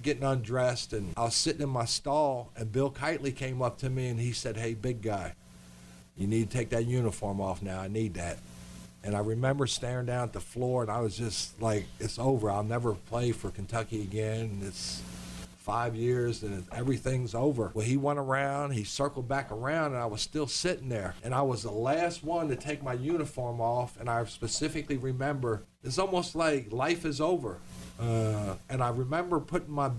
getting 0.00 0.22
undressed. 0.22 0.94
And 0.94 1.12
I 1.18 1.24
was 1.24 1.34
sitting 1.34 1.60
in 1.60 1.68
my 1.68 1.84
stall, 1.84 2.50
and 2.56 2.72
Bill 2.72 2.90
Keightley 2.90 3.36
came 3.36 3.60
up 3.60 3.76
to 3.80 3.90
me 3.90 4.08
and 4.08 4.18
he 4.18 4.32
said, 4.32 4.56
"Hey, 4.56 4.72
big 4.72 5.02
guy, 5.02 5.34
you 6.16 6.26
need 6.26 6.50
to 6.50 6.56
take 6.56 6.70
that 6.70 6.86
uniform 6.86 7.42
off 7.42 7.60
now. 7.60 7.78
I 7.78 7.88
need 7.88 8.14
that." 8.14 8.38
And 9.04 9.14
I 9.14 9.18
remember 9.18 9.66
staring 9.66 10.06
down 10.06 10.28
at 10.28 10.32
the 10.32 10.40
floor, 10.40 10.80
and 10.80 10.90
I 10.90 11.00
was 11.00 11.14
just 11.14 11.60
like, 11.60 11.84
"It's 12.00 12.18
over. 12.18 12.50
I'll 12.50 12.62
never 12.62 12.94
play 12.94 13.32
for 13.32 13.50
Kentucky 13.50 14.00
again. 14.00 14.62
It's 14.64 15.02
five 15.62 15.94
years, 15.94 16.42
and 16.42 16.64
everything's 16.72 17.34
over." 17.34 17.70
Well, 17.74 17.86
he 17.86 17.96
went 17.96 18.18
around, 18.18 18.72
he 18.72 18.84
circled 18.84 19.28
back 19.28 19.50
around, 19.50 19.92
and 19.92 20.02
I 20.02 20.06
was 20.06 20.20
still 20.20 20.46
sitting 20.46 20.88
there, 20.88 21.14
and 21.22 21.34
I 21.34 21.42
was 21.42 21.62
the 21.62 21.72
last 21.72 22.22
one 22.22 22.48
to 22.48 22.56
take 22.56 22.82
my 22.82 22.94
uniform 22.94 23.60
off. 23.60 23.98
And 23.98 24.10
I 24.10 24.24
specifically 24.24 24.96
remember 24.96 25.62
it's 25.84 25.98
almost 25.98 26.34
like 26.34 26.72
life 26.72 27.04
is 27.04 27.20
over. 27.20 27.58
Uh, 28.00 28.56
and 28.68 28.82
I 28.82 28.90
remember 28.90 29.40
putting 29.40 29.72
my 29.72 29.90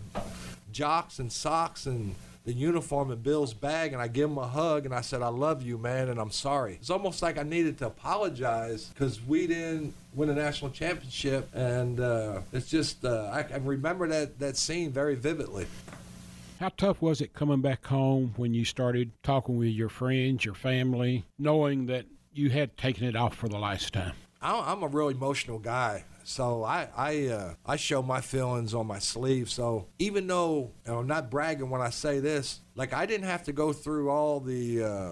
jocks 0.71 1.19
and 1.19 1.31
socks 1.31 1.85
and 1.85 2.15
the 2.45 2.53
uniform 2.53 3.11
in 3.11 3.19
Bill's 3.19 3.53
bag, 3.53 3.93
and 3.93 4.01
I 4.01 4.07
give 4.07 4.29
him 4.29 4.37
a 4.37 4.47
hug, 4.47 4.85
and 4.85 4.93
I 4.93 5.01
said, 5.01 5.21
"I 5.21 5.29
love 5.29 5.63
you, 5.63 5.77
man, 5.77 6.09
and 6.09 6.19
I'm 6.19 6.31
sorry." 6.31 6.75
It's 6.75 6.89
almost 6.89 7.21
like 7.21 7.37
I 7.37 7.43
needed 7.43 7.77
to 7.79 7.87
apologize 7.87 8.89
because 8.93 9.21
we 9.25 9.47
didn't 9.47 9.93
win 10.13 10.29
a 10.29 10.35
national 10.35 10.71
championship, 10.71 11.49
and 11.55 11.99
uh, 11.99 12.41
it's 12.51 12.69
just 12.69 13.05
uh, 13.05 13.29
I, 13.31 13.45
I 13.53 13.57
remember 13.57 14.07
that 14.09 14.39
that 14.39 14.57
scene 14.57 14.91
very 14.91 15.15
vividly. 15.15 15.67
How 16.59 16.69
tough 16.77 17.01
was 17.01 17.19
it 17.21 17.33
coming 17.33 17.61
back 17.61 17.85
home 17.85 18.33
when 18.37 18.53
you 18.53 18.63
started 18.65 19.11
talking 19.23 19.57
with 19.57 19.69
your 19.69 19.89
friends, 19.89 20.45
your 20.45 20.53
family, 20.53 21.25
knowing 21.37 21.87
that 21.87 22.05
you 22.33 22.49
had 22.49 22.77
taken 22.77 23.05
it 23.05 23.15
off 23.15 23.35
for 23.35 23.49
the 23.49 23.57
last 23.59 23.93
time? 23.93 24.13
I- 24.41 24.71
I'm 24.71 24.83
a 24.83 24.87
real 24.87 25.09
emotional 25.09 25.59
guy. 25.59 26.03
So 26.23 26.63
I 26.63 26.87
I 26.95 27.27
uh, 27.27 27.53
I 27.65 27.75
show 27.75 28.01
my 28.01 28.21
feelings 28.21 28.73
on 28.73 28.87
my 28.87 28.99
sleeve. 28.99 29.49
So 29.49 29.87
even 29.99 30.27
though 30.27 30.71
I'm 30.85 31.07
not 31.07 31.29
bragging 31.29 31.69
when 31.69 31.81
I 31.81 31.89
say 31.89 32.19
this, 32.19 32.61
like 32.75 32.93
I 32.93 33.05
didn't 33.05 33.27
have 33.27 33.43
to 33.43 33.53
go 33.53 33.73
through 33.73 34.09
all 34.09 34.39
the 34.39 34.83
uh, 34.83 35.11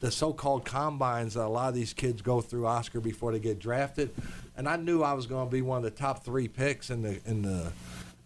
the 0.00 0.10
so-called 0.10 0.64
combines 0.64 1.34
that 1.34 1.44
a 1.44 1.48
lot 1.48 1.68
of 1.68 1.74
these 1.74 1.92
kids 1.92 2.22
go 2.22 2.40
through, 2.40 2.66
Oscar, 2.66 3.00
before 3.00 3.32
they 3.32 3.40
get 3.40 3.58
drafted, 3.58 4.10
and 4.56 4.68
I 4.68 4.76
knew 4.76 5.02
I 5.02 5.12
was 5.12 5.26
going 5.26 5.46
to 5.46 5.50
be 5.50 5.62
one 5.62 5.78
of 5.78 5.84
the 5.84 5.90
top 5.90 6.24
three 6.24 6.48
picks 6.48 6.90
in 6.90 7.02
the 7.02 7.20
in 7.26 7.42
the 7.42 7.72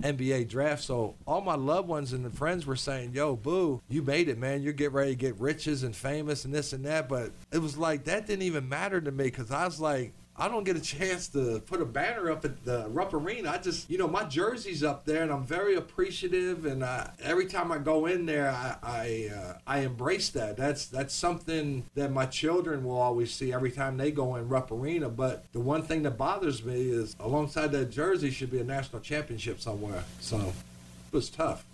NBA 0.02 0.48
draft. 0.48 0.82
So 0.82 1.14
all 1.26 1.40
my 1.40 1.54
loved 1.54 1.88
ones 1.88 2.12
and 2.12 2.24
the 2.24 2.30
friends 2.30 2.66
were 2.66 2.76
saying, 2.76 3.14
"Yo, 3.14 3.36
boo, 3.36 3.80
you 3.88 4.02
made 4.02 4.28
it, 4.28 4.38
man. 4.38 4.62
You're 4.62 4.72
getting 4.72 4.94
ready 4.94 5.10
to 5.12 5.16
get 5.16 5.40
riches 5.40 5.82
and 5.82 5.94
famous 5.94 6.44
and 6.44 6.54
this 6.54 6.72
and 6.72 6.84
that." 6.84 7.08
But 7.08 7.32
it 7.52 7.58
was 7.58 7.76
like 7.76 8.04
that 8.04 8.26
didn't 8.26 8.42
even 8.42 8.68
matter 8.68 9.00
to 9.00 9.10
me 9.10 9.24
because 9.24 9.50
I 9.50 9.64
was 9.64 9.80
like, 9.80 10.12
I 10.34 10.48
don't 10.48 10.64
get 10.64 10.76
a 10.76 10.80
chance 10.80 11.28
to 11.28 11.60
put 11.66 11.82
a 11.82 11.84
banner 11.84 12.30
up 12.30 12.44
at 12.46 12.64
the 12.64 12.88
Rupp 12.88 13.12
Arena. 13.12 13.50
I 13.50 13.58
just, 13.58 13.90
you 13.90 13.98
know, 13.98 14.08
my 14.08 14.24
jersey's 14.24 14.82
up 14.82 15.04
there, 15.04 15.22
and 15.22 15.30
I'm 15.30 15.44
very 15.44 15.74
appreciative. 15.74 16.64
And 16.64 16.82
I, 16.82 17.10
every 17.22 17.46
time 17.46 17.70
I 17.70 17.78
go 17.78 18.06
in 18.06 18.24
there, 18.24 18.50
I 18.50 18.76
I, 18.82 19.30
uh, 19.34 19.58
I 19.66 19.80
embrace 19.80 20.30
that. 20.30 20.56
That's 20.56 20.86
that's 20.86 21.14
something 21.14 21.84
that 21.94 22.12
my 22.12 22.24
children 22.24 22.82
will 22.82 22.98
always 22.98 23.32
see 23.32 23.52
every 23.52 23.70
time 23.70 23.98
they 23.98 24.10
go 24.10 24.36
in 24.36 24.48
Rupp 24.48 24.72
Arena. 24.72 25.10
But 25.10 25.44
the 25.52 25.60
one 25.60 25.82
thing 25.82 26.02
that 26.04 26.16
bothers 26.16 26.64
me 26.64 26.90
is 26.90 27.14
alongside 27.20 27.70
that 27.72 27.90
jersey 27.90 28.30
should 28.30 28.50
be 28.50 28.58
a 28.58 28.64
national 28.64 29.02
championship 29.02 29.60
somewhere. 29.60 30.02
So 30.20 30.38
it 30.38 31.14
was 31.14 31.28
tough. 31.28 31.66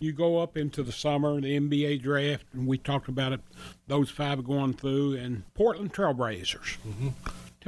You 0.00 0.12
go 0.12 0.38
up 0.38 0.56
into 0.56 0.82
the 0.82 0.92
summer, 0.92 1.40
the 1.40 1.58
NBA 1.58 2.02
draft, 2.02 2.44
and 2.52 2.66
we 2.66 2.78
talked 2.78 3.08
about 3.08 3.32
it. 3.32 3.40
Those 3.86 4.10
five 4.10 4.44
going 4.44 4.74
through, 4.74 5.16
and 5.16 5.42
Portland 5.54 5.92
Trailblazers. 5.92 6.78
Mm-hmm. 6.86 7.08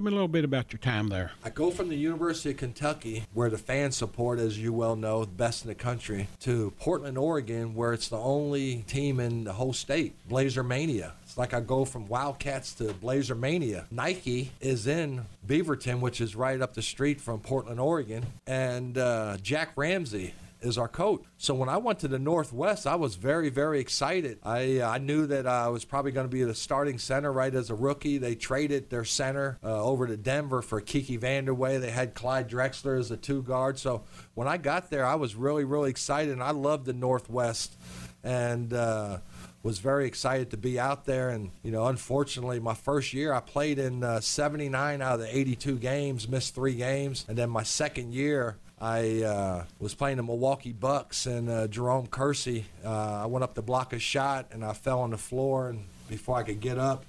Tell 0.01 0.07
me 0.07 0.13
a 0.13 0.15
little 0.15 0.29
bit 0.29 0.47
about 0.47 0.73
your 0.73 0.79
time 0.79 1.09
there. 1.09 1.33
I 1.45 1.51
go 1.51 1.71
from 1.71 1.91
the 1.91 1.95
University 1.95 2.53
of 2.53 2.57
Kentucky, 2.57 3.25
where 3.35 3.51
the 3.51 3.59
fan 3.59 3.93
support, 3.93 4.39
as 4.39 4.59
you 4.59 4.73
well 4.73 4.97
know, 4.97 5.27
best 5.27 5.63
in 5.63 5.69
the 5.69 5.75
country, 5.75 6.27
to 6.41 6.73
Portland, 6.81 7.19
Oregon, 7.19 7.75
where 7.75 7.93
it's 7.93 8.09
the 8.09 8.17
only 8.17 8.77
team 8.87 9.21
in 9.21 9.45
the 9.45 9.53
whole 9.53 9.75
state, 9.75 10.15
Blazer 10.27 10.63
Mania. 10.63 11.13
It's 11.25 11.37
like 11.37 11.53
I 11.53 11.61
go 11.61 11.85
from 11.85 12.09
Wildcats 12.09 12.73
to 12.77 12.95
Blazer 12.95 13.35
Mania. 13.35 13.85
Nike 13.91 14.53
is 14.63 14.87
in 14.87 15.27
Beaverton, 15.47 16.01
which 16.01 16.23
is 16.23 16.35
right 16.35 16.63
up 16.63 16.73
the 16.73 16.81
street 16.81 17.21
from 17.21 17.41
Portland, 17.41 17.79
Oregon, 17.79 18.25
and 18.47 18.97
uh, 18.97 19.37
Jack 19.43 19.73
Ramsay 19.77 20.33
is 20.63 20.79
our 20.79 20.89
coach. 20.89 21.23
So 21.39 21.55
when 21.55 21.69
I 21.69 21.77
went 21.79 22.01
to 22.01 22.09
the 22.09 22.19
Northwest, 22.19 22.87
I 22.87 22.95
was 22.97 23.15
very, 23.15 23.49
very 23.49 23.81
excited. 23.81 24.39
I 24.43 24.81
I 24.83 24.99
knew 24.99 25.27
that 25.27 25.47
I 25.47 25.69
was 25.69 25.85
probably 25.85 26.13
going 26.13 26.27
to 26.27 26.33
be 26.33 26.43
the 26.43 26.55
starting 26.55 26.99
center 26.99 27.33
right 27.33 27.55
as 27.55 27.71
a 27.71 27.75
rookie. 27.75 28.19
They 28.19 28.35
traded 28.35 28.91
their 28.91 29.05
center 29.05 29.59
uh, 29.63 29.83
over 29.83 30.07
to 30.07 30.17
Denver 30.17 30.63
for 30.63 30.81
Kiki 30.81 31.19
Vandeweghe. 31.19 31.81
They 31.81 31.91
had 31.91 32.15
Clyde 32.15 32.49
Drexler 32.49 32.99
as 32.99 33.11
a 33.11 33.17
two 33.17 33.43
guard. 33.43 33.79
So 33.79 34.05
when 34.35 34.49
I 34.49 34.57
got 34.57 34.91
there, 34.91 35.07
I 35.07 35.15
was 35.15 35.35
really, 35.35 35.65
really 35.65 35.91
excited. 35.91 36.33
And 36.33 36.43
I 36.43 36.51
loved 36.51 36.87
the 36.87 36.95
Northwest, 36.95 37.77
and. 38.23 38.73
Uh, 38.73 39.19
was 39.63 39.79
very 39.79 40.07
excited 40.07 40.51
to 40.51 40.57
be 40.57 40.81
out 40.81 41.05
there. 41.05 41.29
And, 41.29 41.51
you 41.63 41.71
know, 41.71 41.87
unfortunately, 41.87 42.61
my 42.61 42.75
first 42.75 43.13
year, 43.13 43.33
I 43.33 43.41
played 43.41 43.79
in 43.79 44.03
uh, 44.03 44.21
79 44.21 45.03
out 45.03 45.15
of 45.15 45.21
the 45.21 45.37
82 45.37 45.77
games, 45.79 46.29
missed 46.29 46.55
three 46.55 46.75
games. 46.75 47.27
And 47.29 47.37
then 47.37 47.51
my 47.51 47.63
second 47.63 48.15
year, 48.15 48.57
I 48.81 49.23
uh, 49.23 49.65
was 49.79 49.95
playing 49.95 50.17
the 50.17 50.23
Milwaukee 50.23 50.73
Bucks 50.73 51.27
and 51.27 51.51
uh, 51.51 51.67
Jerome 51.67 52.07
Kersey. 52.07 52.65
Uh, 52.83 53.23
I 53.23 53.27
went 53.27 53.45
up 53.45 53.55
to 53.57 53.63
block 53.63 53.93
a 53.93 53.99
shot 53.99 54.47
and 54.53 54.65
I 54.65 54.73
fell 54.73 55.01
on 55.01 55.11
the 55.11 55.19
floor. 55.19 55.69
And 55.69 55.85
before 56.09 56.37
I 56.39 56.43
could 56.43 56.61
get 56.61 56.79
up, 56.79 57.05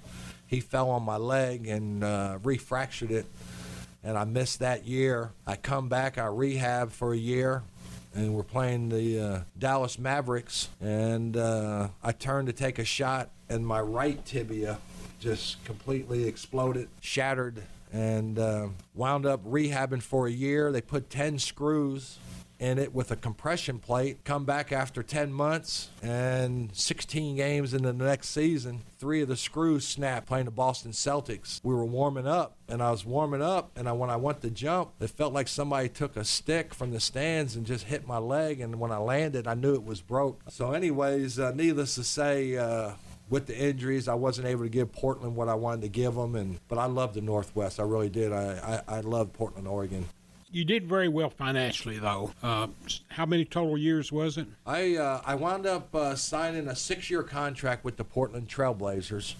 he 0.46 0.60
fell 0.60 0.90
on 0.90 1.02
my 1.02 1.16
leg 1.16 1.66
and 1.66 2.04
uh, 2.04 2.38
refractured 2.42 3.10
it. 3.10 3.24
And 4.04 4.18
I 4.18 4.24
missed 4.24 4.58
that 4.58 4.84
year. 4.84 5.30
I 5.46 5.56
come 5.56 5.88
back, 5.88 6.18
I 6.18 6.26
rehab 6.26 6.90
for 6.90 7.14
a 7.14 7.16
year, 7.16 7.62
and 8.14 8.34
we're 8.34 8.42
playing 8.42 8.90
the 8.90 9.20
uh, 9.20 9.40
Dallas 9.58 9.98
Mavericks. 9.98 10.68
And 10.80 11.36
uh, 11.36 11.88
I 12.02 12.12
turned 12.12 12.48
to 12.48 12.52
take 12.52 12.80
a 12.80 12.84
shot, 12.84 13.30
and 13.48 13.66
my 13.66 13.80
right 13.80 14.22
tibia 14.26 14.78
just 15.20 15.64
completely 15.64 16.24
exploded, 16.24 16.88
shattered, 17.00 17.62
and 17.92 18.38
uh, 18.38 18.68
wound 18.94 19.26
up 19.26 19.44
rehabbing 19.44 20.02
for 20.02 20.26
a 20.26 20.32
year. 20.32 20.72
They 20.72 20.80
put 20.80 21.10
10 21.10 21.38
screws 21.38 22.18
in 22.62 22.78
it 22.78 22.94
with 22.94 23.10
a 23.10 23.16
compression 23.16 23.80
plate. 23.80 24.22
Come 24.22 24.44
back 24.44 24.70
after 24.70 25.02
10 25.02 25.32
months 25.32 25.90
and 26.00 26.70
16 26.72 27.34
games 27.34 27.74
in 27.74 27.82
the 27.82 27.92
next 27.92 28.28
season. 28.28 28.82
Three 28.98 29.20
of 29.20 29.26
the 29.26 29.36
screws 29.36 29.86
snapped 29.86 30.28
playing 30.28 30.44
the 30.44 30.52
Boston 30.52 30.92
Celtics. 30.92 31.60
We 31.64 31.74
were 31.74 31.84
warming 31.84 32.28
up, 32.28 32.56
and 32.68 32.80
I 32.80 32.92
was 32.92 33.04
warming 33.04 33.42
up, 33.42 33.72
and 33.74 33.88
I, 33.88 33.92
when 33.92 34.10
I 34.10 34.16
went 34.16 34.42
to 34.42 34.50
jump, 34.50 34.92
it 35.00 35.10
felt 35.10 35.32
like 35.32 35.48
somebody 35.48 35.88
took 35.88 36.16
a 36.16 36.24
stick 36.24 36.72
from 36.72 36.92
the 36.92 37.00
stands 37.00 37.56
and 37.56 37.66
just 37.66 37.86
hit 37.86 38.06
my 38.06 38.18
leg. 38.18 38.60
And 38.60 38.78
when 38.78 38.92
I 38.92 38.98
landed, 38.98 39.48
I 39.48 39.54
knew 39.54 39.74
it 39.74 39.84
was 39.84 40.00
broke. 40.00 40.40
So, 40.48 40.70
anyways, 40.70 41.40
uh, 41.40 41.50
needless 41.50 41.96
to 41.96 42.04
say, 42.04 42.56
uh, 42.56 42.92
with 43.30 43.46
the 43.46 43.58
injuries, 43.58 44.08
I 44.08 44.14
wasn't 44.14 44.46
able 44.46 44.64
to 44.64 44.68
give 44.68 44.92
Portland 44.92 45.36
what 45.36 45.48
I 45.48 45.54
wanted 45.54 45.82
to 45.82 45.88
give 45.88 46.14
them, 46.14 46.34
and 46.34 46.60
but 46.68 46.78
I 46.78 46.86
loved 46.86 47.14
the 47.14 47.20
Northwest. 47.20 47.80
I 47.80 47.84
really 47.84 48.10
did. 48.10 48.32
I 48.32 48.82
I, 48.88 48.96
I 48.96 49.00
loved 49.00 49.32
Portland, 49.32 49.66
Oregon. 49.66 50.06
You 50.50 50.66
did 50.66 50.86
very 50.86 51.08
well 51.08 51.30
financially, 51.30 51.98
though. 51.98 52.32
Uh, 52.42 52.66
how 53.08 53.24
many 53.24 53.46
total 53.46 53.78
years 53.78 54.12
was 54.12 54.36
it? 54.36 54.46
I 54.66 54.96
uh, 54.96 55.22
I 55.24 55.34
wound 55.34 55.66
up 55.66 55.94
uh, 55.94 56.14
signing 56.14 56.68
a 56.68 56.76
six-year 56.76 57.22
contract 57.22 57.84
with 57.86 57.96
the 57.96 58.04
Portland 58.04 58.48
Trailblazers. 58.48 59.34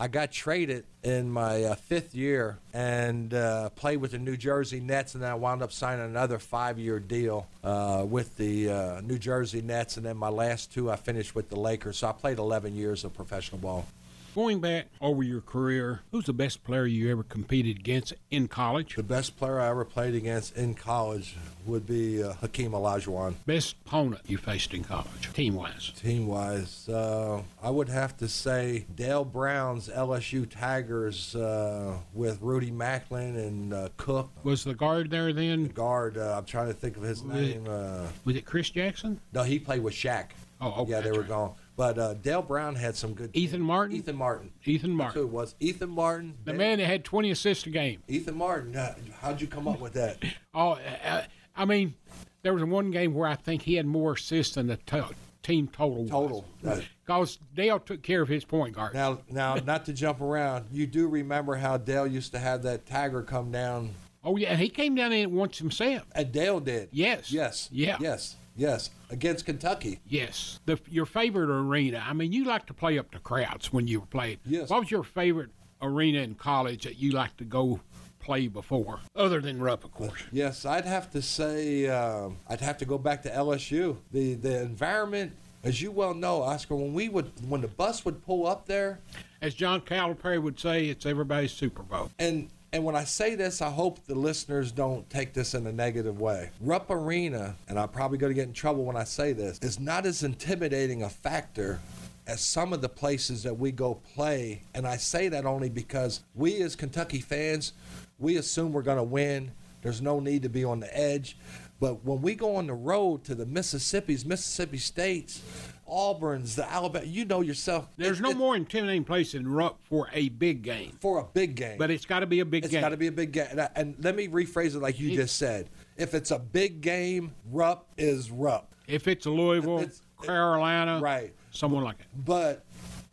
I 0.00 0.08
got 0.08 0.32
traded 0.32 0.86
in 1.02 1.30
my 1.30 1.62
uh, 1.62 1.74
fifth 1.74 2.14
year 2.14 2.58
and 2.72 3.34
uh, 3.34 3.68
played 3.68 3.98
with 3.98 4.12
the 4.12 4.18
New 4.18 4.34
Jersey 4.34 4.80
Nets, 4.80 5.12
and 5.12 5.22
then 5.22 5.30
I 5.30 5.34
wound 5.34 5.62
up 5.62 5.72
signing 5.72 6.06
another 6.06 6.38
five-year 6.38 7.00
deal 7.00 7.46
uh, 7.62 8.06
with 8.08 8.34
the 8.38 8.70
uh, 8.70 9.00
New 9.02 9.18
Jersey 9.18 9.60
Nets, 9.60 9.98
and 9.98 10.06
then 10.06 10.16
my 10.16 10.30
last 10.30 10.72
two 10.72 10.90
I 10.90 10.96
finished 10.96 11.34
with 11.34 11.50
the 11.50 11.60
Lakers. 11.60 11.98
So 11.98 12.08
I 12.08 12.12
played 12.12 12.38
11 12.38 12.74
years 12.74 13.04
of 13.04 13.12
professional 13.12 13.58
ball. 13.60 13.86
Going 14.34 14.60
back 14.60 14.86
over 15.00 15.24
your 15.24 15.40
career, 15.40 16.02
who's 16.12 16.26
the 16.26 16.32
best 16.32 16.62
player 16.62 16.86
you 16.86 17.10
ever 17.10 17.24
competed 17.24 17.78
against 17.80 18.12
in 18.30 18.46
college? 18.46 18.94
The 18.94 19.02
best 19.02 19.36
player 19.36 19.58
I 19.58 19.68
ever 19.70 19.84
played 19.84 20.14
against 20.14 20.56
in 20.56 20.74
college 20.74 21.34
would 21.66 21.84
be 21.84 22.22
uh, 22.22 22.34
Hakeem 22.34 22.70
Olajuwon. 22.70 23.34
Best 23.44 23.74
opponent 23.84 24.22
you 24.26 24.38
faced 24.38 24.72
in 24.72 24.84
college, 24.84 25.32
team 25.32 25.56
wise? 25.56 25.90
Team 25.96 26.28
wise, 26.28 26.88
uh, 26.88 27.42
I 27.60 27.70
would 27.70 27.88
have 27.88 28.16
to 28.18 28.28
say 28.28 28.86
Dale 28.94 29.24
Brown's 29.24 29.88
LSU 29.88 30.48
Tigers 30.48 31.34
uh, 31.34 31.96
with 32.14 32.38
Rudy 32.40 32.70
Macklin 32.70 33.34
and 33.36 33.74
uh, 33.74 33.88
Cook. 33.96 34.30
Was 34.44 34.62
the 34.62 34.74
guard 34.74 35.10
there 35.10 35.32
then? 35.32 35.66
Guard, 35.66 36.16
uh, 36.16 36.36
I'm 36.38 36.44
trying 36.44 36.68
to 36.68 36.74
think 36.74 36.96
of 36.96 37.02
his 37.02 37.20
Was- 37.24 37.34
name. 37.34 37.66
Uh, 37.68 38.06
Was 38.24 38.36
it 38.36 38.44
Chris 38.46 38.70
Jackson? 38.70 39.20
no, 39.32 39.42
he 39.42 39.58
played 39.58 39.82
with 39.82 39.94
Shaq. 39.94 40.26
Oh, 40.60 40.82
okay. 40.82 40.90
yeah, 40.92 41.00
they 41.00 41.10
were 41.10 41.20
right. 41.20 41.28
gone. 41.28 41.54
But 41.76 41.98
uh, 41.98 42.14
Dale 42.14 42.42
Brown 42.42 42.74
had 42.74 42.94
some 42.96 43.14
good. 43.14 43.30
Ethan 43.32 43.60
Martin? 43.62 43.96
Ethan 43.96 44.16
Martin. 44.16 44.52
Ethan 44.64 44.96
That's 44.96 45.14
who 45.14 45.22
it 45.22 45.28
was. 45.30 45.54
Ethan 45.60 45.88
Martin. 45.90 46.34
The 46.44 46.52
Dale- 46.52 46.58
man 46.58 46.78
that 46.78 46.86
had 46.86 47.04
20 47.04 47.30
assists 47.30 47.66
a 47.66 47.70
game. 47.70 48.02
Ethan 48.08 48.36
Martin. 48.36 48.76
Uh, 48.76 48.94
how'd 49.20 49.40
you 49.40 49.46
come 49.46 49.66
up 49.66 49.80
with 49.80 49.94
that? 49.94 50.18
Oh, 50.54 50.72
uh, 51.04 51.22
I 51.56 51.64
mean, 51.64 51.94
there 52.42 52.52
was 52.52 52.64
one 52.64 52.90
game 52.90 53.14
where 53.14 53.28
I 53.28 53.36
think 53.36 53.62
he 53.62 53.74
had 53.74 53.86
more 53.86 54.12
assists 54.14 54.56
than 54.56 54.66
the 54.66 54.76
to- 54.78 55.08
team 55.42 55.68
total. 55.68 56.06
Total. 56.08 56.44
Uh, 56.66 56.80
Because 57.06 57.38
Dale 57.54 57.78
took 57.78 58.02
care 58.02 58.20
of 58.20 58.28
his 58.28 58.44
point 58.44 58.74
guard. 58.74 58.92
Now, 58.94 59.20
now, 59.30 59.54
not 59.54 59.86
to 59.86 59.92
jump 59.92 60.20
around, 60.20 60.66
you 60.72 60.86
do 60.86 61.06
remember 61.08 61.54
how 61.54 61.76
Dale 61.76 62.06
used 62.06 62.32
to 62.32 62.38
have 62.38 62.62
that 62.64 62.84
Tiger 62.84 63.22
come 63.22 63.50
down, 63.52 63.94
oh, 64.24 64.36
yeah, 64.36 64.54
he 64.56 64.68
came 64.68 64.94
down 64.96 65.12
in 65.12 65.34
once 65.34 65.56
himself. 65.58 66.02
and 66.14 66.30
Dale 66.32 66.60
did. 66.60 66.88
Yes. 66.92 67.32
Yes. 67.32 67.68
Yeah. 67.72 67.96
Yes. 68.00 68.36
Yes. 68.60 68.90
Against 69.08 69.46
Kentucky. 69.46 70.00
Yes. 70.06 70.60
The, 70.66 70.78
your 70.90 71.06
favorite 71.06 71.48
arena. 71.50 72.04
I 72.06 72.12
mean, 72.12 72.30
you 72.32 72.44
like 72.44 72.66
to 72.66 72.74
play 72.74 72.98
up 72.98 73.10
to 73.12 73.18
crowds 73.18 73.72
when 73.72 73.88
you 73.88 74.00
were 74.00 74.06
playing. 74.06 74.36
Yes. 74.44 74.68
What 74.68 74.80
was 74.80 74.90
your 74.90 75.02
favorite 75.02 75.48
arena 75.80 76.18
in 76.20 76.34
college 76.34 76.84
that 76.84 76.98
you 76.98 77.12
like 77.12 77.34
to 77.38 77.44
go 77.44 77.80
play 78.18 78.48
before, 78.48 79.00
other 79.16 79.40
than 79.40 79.60
Rupp, 79.62 79.82
of 79.82 79.92
course? 79.92 80.20
Yes, 80.30 80.66
I'd 80.66 80.84
have 80.84 81.10
to 81.12 81.22
say 81.22 81.88
um, 81.88 82.36
I'd 82.48 82.60
have 82.60 82.76
to 82.78 82.84
go 82.84 82.98
back 82.98 83.22
to 83.22 83.30
LSU. 83.30 83.96
The 84.12 84.34
the 84.34 84.60
environment, 84.60 85.32
as 85.64 85.80
you 85.80 85.90
well 85.90 86.12
know, 86.12 86.42
Oscar, 86.42 86.76
when 86.76 86.92
we 86.92 87.08
would 87.08 87.32
when 87.48 87.62
the 87.62 87.68
bus 87.68 88.04
would 88.04 88.22
pull 88.22 88.46
up 88.46 88.66
there, 88.66 89.00
As 89.40 89.54
John 89.54 89.80
Calipari 89.80 90.40
would 90.40 90.60
say, 90.60 90.84
it's 90.88 91.06
everybody's 91.06 91.52
Super 91.52 91.82
Bowl. 91.82 92.10
and 92.18 92.50
and 92.72 92.84
when 92.84 92.94
I 92.94 93.04
say 93.04 93.34
this, 93.34 93.60
I 93.60 93.70
hope 93.70 94.04
the 94.06 94.14
listeners 94.14 94.70
don't 94.70 95.08
take 95.10 95.32
this 95.32 95.54
in 95.54 95.66
a 95.66 95.72
negative 95.72 96.20
way. 96.20 96.50
Rupp 96.60 96.90
Arena, 96.90 97.56
and 97.68 97.78
I'm 97.78 97.88
probably 97.88 98.18
going 98.18 98.30
to 98.30 98.34
get 98.34 98.46
in 98.46 98.52
trouble 98.52 98.84
when 98.84 98.96
I 98.96 99.04
say 99.04 99.32
this, 99.32 99.58
is 99.60 99.80
not 99.80 100.06
as 100.06 100.22
intimidating 100.22 101.02
a 101.02 101.08
factor 101.08 101.80
as 102.28 102.40
some 102.40 102.72
of 102.72 102.80
the 102.80 102.88
places 102.88 103.42
that 103.42 103.58
we 103.58 103.72
go 103.72 103.94
play. 104.14 104.62
And 104.72 104.86
I 104.86 104.98
say 104.98 105.28
that 105.28 105.46
only 105.46 105.68
because 105.68 106.22
we 106.34 106.62
as 106.62 106.76
Kentucky 106.76 107.20
fans, 107.20 107.72
we 108.20 108.36
assume 108.36 108.72
we're 108.72 108.82
going 108.82 108.98
to 108.98 109.02
win. 109.02 109.50
There's 109.82 110.00
no 110.00 110.20
need 110.20 110.42
to 110.42 110.48
be 110.48 110.62
on 110.62 110.78
the 110.78 110.96
edge. 110.96 111.36
But 111.80 112.04
when 112.04 112.20
we 112.20 112.34
go 112.34 112.56
on 112.56 112.68
the 112.68 112.74
road 112.74 113.24
to 113.24 113.34
the 113.34 113.46
Mississippi's, 113.46 114.24
Mississippi 114.24 114.78
States, 114.78 115.42
Auburn's, 115.90 116.56
the 116.56 116.70
Alabama, 116.70 117.04
you 117.04 117.24
know 117.24 117.40
yourself. 117.40 117.88
There's 117.96 118.20
it- 118.20 118.22
no 118.22 118.30
it- 118.30 118.36
more 118.36 118.56
intimidating 118.56 119.04
place 119.04 119.32
than 119.32 119.46
Rupp 119.46 119.78
for 119.84 120.08
a 120.12 120.28
big 120.30 120.62
game. 120.62 120.96
for 121.00 121.18
a 121.18 121.24
big 121.24 121.54
game. 121.56 121.78
But 121.78 121.90
it's 121.90 122.06
got 122.06 122.20
to 122.20 122.26
be 122.26 122.40
a 122.40 122.44
big 122.44 122.64
It's 122.64 122.70
game. 122.70 122.78
It's 122.78 122.84
got 122.84 122.90
to 122.90 122.96
be 122.96 123.08
a 123.08 123.12
big 123.12 123.32
game. 123.32 123.46
And, 123.50 123.60
I- 123.62 123.70
and 123.76 123.94
let 124.00 124.14
me 124.16 124.28
rephrase 124.28 124.74
it 124.74 124.80
like 124.80 124.98
you 125.00 125.14
just 125.14 125.36
said. 125.36 125.68
If 125.96 126.14
it's 126.14 126.30
a 126.30 126.38
big 126.38 126.80
game, 126.80 127.32
Rupp 127.50 127.86
is 127.98 128.30
Rupp. 128.30 128.74
if 128.86 129.06
it's 129.08 129.26
Louisville, 129.26 129.80
It's- 129.80 130.02
Carolina, 130.22 131.00
Right. 131.00 131.32
someone 131.50 131.84
like 131.84 131.98
that. 131.98 132.24
But 132.24 132.64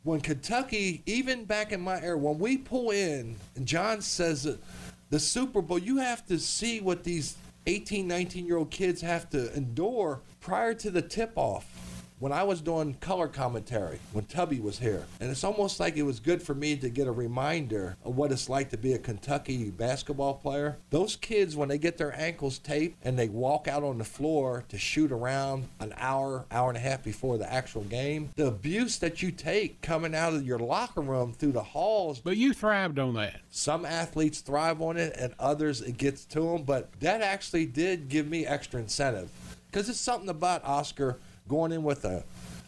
when 0.03 0.21
Kentucky, 0.21 1.01
even 1.05 1.45
back 1.45 1.71
in 1.71 1.81
my 1.81 2.01
era, 2.01 2.17
when 2.17 2.37
we 2.39 2.57
pull 2.57 2.91
in, 2.91 3.35
and 3.55 3.65
John 3.65 4.01
says 4.01 4.43
that 4.43 4.59
the 5.09 5.19
Super 5.19 5.61
Bowl, 5.61 5.77
you 5.79 5.97
have 5.97 6.25
to 6.27 6.37
see 6.39 6.79
what 6.81 7.03
these 7.03 7.35
18, 7.65 8.07
19 8.07 8.45
year 8.45 8.57
old 8.57 8.71
kids 8.71 9.01
have 9.01 9.29
to 9.31 9.53
endure 9.55 10.21
prior 10.39 10.73
to 10.75 10.89
the 10.89 11.01
tip 11.01 11.31
off. 11.35 11.65
When 12.19 12.31
I 12.31 12.41
was 12.41 12.61
doing 12.61 12.95
color 12.95 13.27
commentary, 13.27 13.99
when 14.11 14.25
Tubby 14.25 14.59
was 14.59 14.79
here, 14.79 15.05
and 15.19 15.29
it's 15.29 15.43
almost 15.43 15.79
like 15.79 15.97
it 15.97 16.01
was 16.01 16.19
good 16.19 16.41
for 16.41 16.55
me 16.55 16.75
to 16.77 16.89
get 16.89 17.05
a 17.05 17.11
reminder 17.11 17.95
of 18.03 18.17
what 18.17 18.31
it's 18.31 18.49
like 18.49 18.71
to 18.71 18.77
be 18.77 18.93
a 18.93 18.97
Kentucky 18.97 19.69
basketball 19.69 20.33
player. 20.33 20.77
Those 20.89 21.15
kids, 21.15 21.55
when 21.55 21.69
they 21.69 21.77
get 21.77 21.99
their 21.99 22.19
ankles 22.19 22.57
taped 22.57 22.97
and 23.03 23.19
they 23.19 23.29
walk 23.29 23.67
out 23.67 23.83
on 23.83 23.99
the 23.99 24.03
floor 24.03 24.63
to 24.69 24.79
shoot 24.79 25.11
around 25.11 25.67
an 25.79 25.93
hour, 25.97 26.47
hour 26.49 26.69
and 26.69 26.77
a 26.77 26.81
half 26.81 27.03
before 27.03 27.37
the 27.37 27.53
actual 27.53 27.83
game, 27.83 28.31
the 28.35 28.47
abuse 28.47 28.97
that 28.97 29.21
you 29.21 29.29
take 29.31 29.83
coming 29.83 30.15
out 30.15 30.33
of 30.33 30.43
your 30.43 30.57
locker 30.57 31.01
room 31.01 31.33
through 31.33 31.51
the 31.51 31.61
halls 31.61 32.19
But 32.19 32.37
you 32.37 32.51
thrived 32.51 32.97
on 32.97 33.13
that. 33.13 33.41
some 33.51 33.85
athletes 33.85 34.41
thrive 34.41 34.81
on 34.81 34.97
it 34.97 35.15
and 35.19 35.35
others 35.37 35.81
it 35.81 35.97
gets 35.99 36.25
to 36.25 36.39
them 36.41 36.63
but 36.63 36.91
that 36.99 37.21
actually 37.21 37.67
did 37.67 38.09
give 38.09 38.27
me 38.27 38.43
extra 38.45 38.79
incentive 38.79 39.29
because 39.69 39.87
it's 39.89 39.99
something 39.99 40.29
about 40.29 40.63
oscar 40.65 41.17
going 41.47 41.71
in 41.71 41.83
with 41.83 42.05
a, 42.05 42.23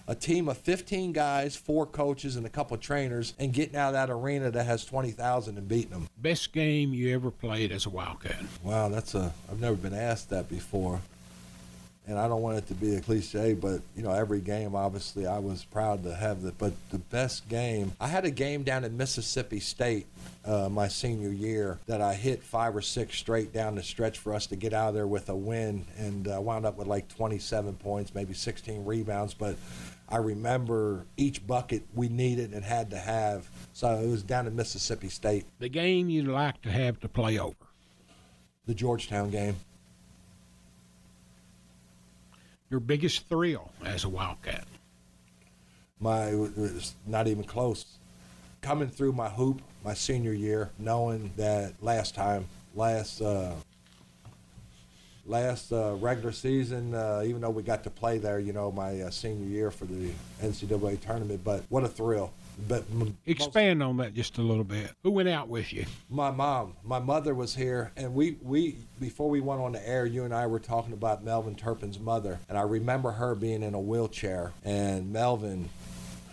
a 0.08 0.16
team 0.16 0.48
of 0.50 0.58
15 0.58 1.12
guys 1.14 1.56
four 1.56 1.86
coaches 1.86 2.36
and 2.36 2.46
a 2.46 2.50
couple 2.50 2.76
of 2.76 2.82
trainers 2.82 3.34
and 3.40 3.54
getting 3.54 3.76
out 3.76 3.90
of 3.90 3.94
that 3.94 4.10
arena 4.10 4.50
that 4.52 4.66
has 4.66 4.86
20000 4.86 5.58
and 5.58 5.68
beating 5.68 5.92
them 5.92 6.08
Best 6.18 6.52
game 6.54 6.94
you 6.94 7.14
ever 7.14 7.32
played 7.32 7.72
as 7.72 7.86
a 7.86 7.90
Wildcat. 7.90 8.42
wow 8.64 8.90
that's 8.90 9.16
a 9.16 9.34
i've 9.52 9.60
never 9.60 9.76
been 9.76 9.94
asked 9.94 10.30
that 10.30 10.50
before 10.50 11.02
and 12.10 12.18
I 12.18 12.28
don't 12.28 12.42
want 12.42 12.58
it 12.58 12.68
to 12.68 12.74
be 12.74 12.96
a 12.96 13.02
cliche, 13.02 13.54
but 13.54 13.82
you 13.96 14.02
know, 14.02 14.12
every 14.12 14.42
game, 14.42 14.76
obviously, 14.76 15.28
I 15.28 15.38
was 15.38 15.64
proud 15.64 16.04
to 16.04 16.16
have 16.16 16.42
the. 16.42 16.52
But 16.52 16.74
the 16.90 16.98
best 16.98 17.48
game, 17.48 17.92
I 18.02 18.08
had 18.08 18.26
a 18.26 18.32
game 18.32 18.64
down 18.64 18.84
in 18.84 18.98
Mississippi 18.98 19.60
State 19.60 20.08
uh, 20.44 20.68
my 20.70 20.88
senior 20.88 21.30
year 21.30 21.78
that 21.86 22.02
I 22.02 22.16
hit 22.16 22.42
five 22.44 22.76
or 22.76 22.82
six 22.82 23.16
straight 23.18 23.54
down 23.54 23.76
the 23.76 23.84
stretch 23.84 24.18
for 24.18 24.34
us 24.34 24.48
to 24.48 24.56
get 24.56 24.74
out 24.74 24.90
of 24.90 24.94
there 24.96 25.06
with 25.08 25.30
a 25.30 25.36
win, 25.36 25.86
and 25.98 26.28
uh, 26.28 26.42
wound 26.42 26.66
up 26.66 26.78
with 26.78 26.88
like 26.88 27.08
27 27.10 27.76
points, 27.76 28.16
maybe 28.16 28.34
16 28.34 28.84
rebounds. 28.86 29.36
But 29.36 29.56
I 30.10 30.18
remember 30.18 31.06
each 31.16 31.46
bucket 31.46 31.84
we 31.94 32.10
needed 32.10 32.54
and 32.54 32.66
had 32.66 32.90
to 32.90 32.98
have. 32.98 33.48
So 33.74 33.88
it 34.00 34.08
was 34.08 34.24
down 34.24 34.48
in 34.48 34.56
Mississippi 34.56 35.10
State, 35.10 35.46
The 35.60 35.70
game 35.70 36.10
you'd 36.10 36.28
like 36.28 36.60
to 36.64 36.72
have 36.72 37.00
to 37.02 37.08
play 37.08 37.38
over. 37.38 37.56
the 38.66 38.74
Georgetown 38.74 39.30
game. 39.30 39.56
Your 42.70 42.80
biggest 42.80 43.28
thrill 43.28 43.72
as 43.84 44.04
a 44.04 44.10
Wildcat. 44.10 44.66
my 46.00 46.36
was 46.36 46.96
not 47.08 47.28
even 47.28 47.44
close. 47.44 47.86
Coming 48.62 48.90
through 48.90 49.14
my 49.14 49.30
hoop 49.30 49.62
my 49.84 49.94
senior 49.94 50.34
year, 50.34 50.70
knowing 50.78 51.32
that 51.38 51.74
last 51.82 52.14
time, 52.14 52.46
last 52.76 53.22
uh, 53.22 53.54
last 55.26 55.72
uh, 55.72 55.96
regular 56.00 56.32
season, 56.32 56.94
uh, 56.94 57.24
even 57.26 57.42
though 57.42 57.50
we 57.50 57.64
got 57.64 57.84
to 57.84 57.90
play 57.90 58.18
there, 58.18 58.40
you 58.40 58.54
know, 58.54 58.72
my 58.72 59.02
uh, 59.02 59.10
senior 59.10 59.48
year 59.48 59.72
for 59.72 59.86
the 59.86 60.12
NCAA 60.42 61.00
tournament, 61.02 61.42
but 61.44 61.64
what 61.70 61.84
a 61.84 61.88
thrill! 61.88 62.32
But 62.68 62.84
m- 62.92 63.00
most- 63.00 63.14
Expand 63.26 63.82
on 63.82 63.98
that 63.98 64.14
just 64.14 64.38
a 64.38 64.42
little 64.42 64.64
bit. 64.64 64.92
Who 65.04 65.12
went 65.12 65.30
out 65.30 65.48
with 65.50 65.72
you? 65.74 65.86
my 66.10 66.32
mom, 66.32 66.76
my 66.84 67.00
mother 67.00 67.34
was 67.34 67.56
here, 67.56 67.92
and 67.96 68.14
we, 68.14 68.38
we 68.42 68.76
before 69.00 69.30
we 69.30 69.40
went 69.40 69.62
on 69.62 69.72
the 69.72 69.88
air, 69.88 70.06
you 70.06 70.24
and 70.26 70.34
I 70.34 70.46
were 70.48 70.60
talking 70.60 70.94
about 70.94 71.24
Melvin 71.24 71.56
Turpin's 71.56 72.00
mother, 72.00 72.40
and 72.50 72.58
I 72.58 72.62
remember 72.64 73.12
her 73.12 73.36
being 73.36 73.64
in 73.64 73.74
a 73.74 73.80
wheelchair 73.80 74.52
and 74.64 75.12
Melvin 75.12 75.70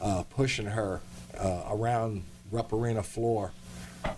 uh, 0.00 0.24
pushing 0.24 0.66
her 0.66 1.00
uh, 1.38 1.62
around 1.70 2.22
Rupp 2.50 2.72
Arena 2.72 3.02
floor, 3.02 3.52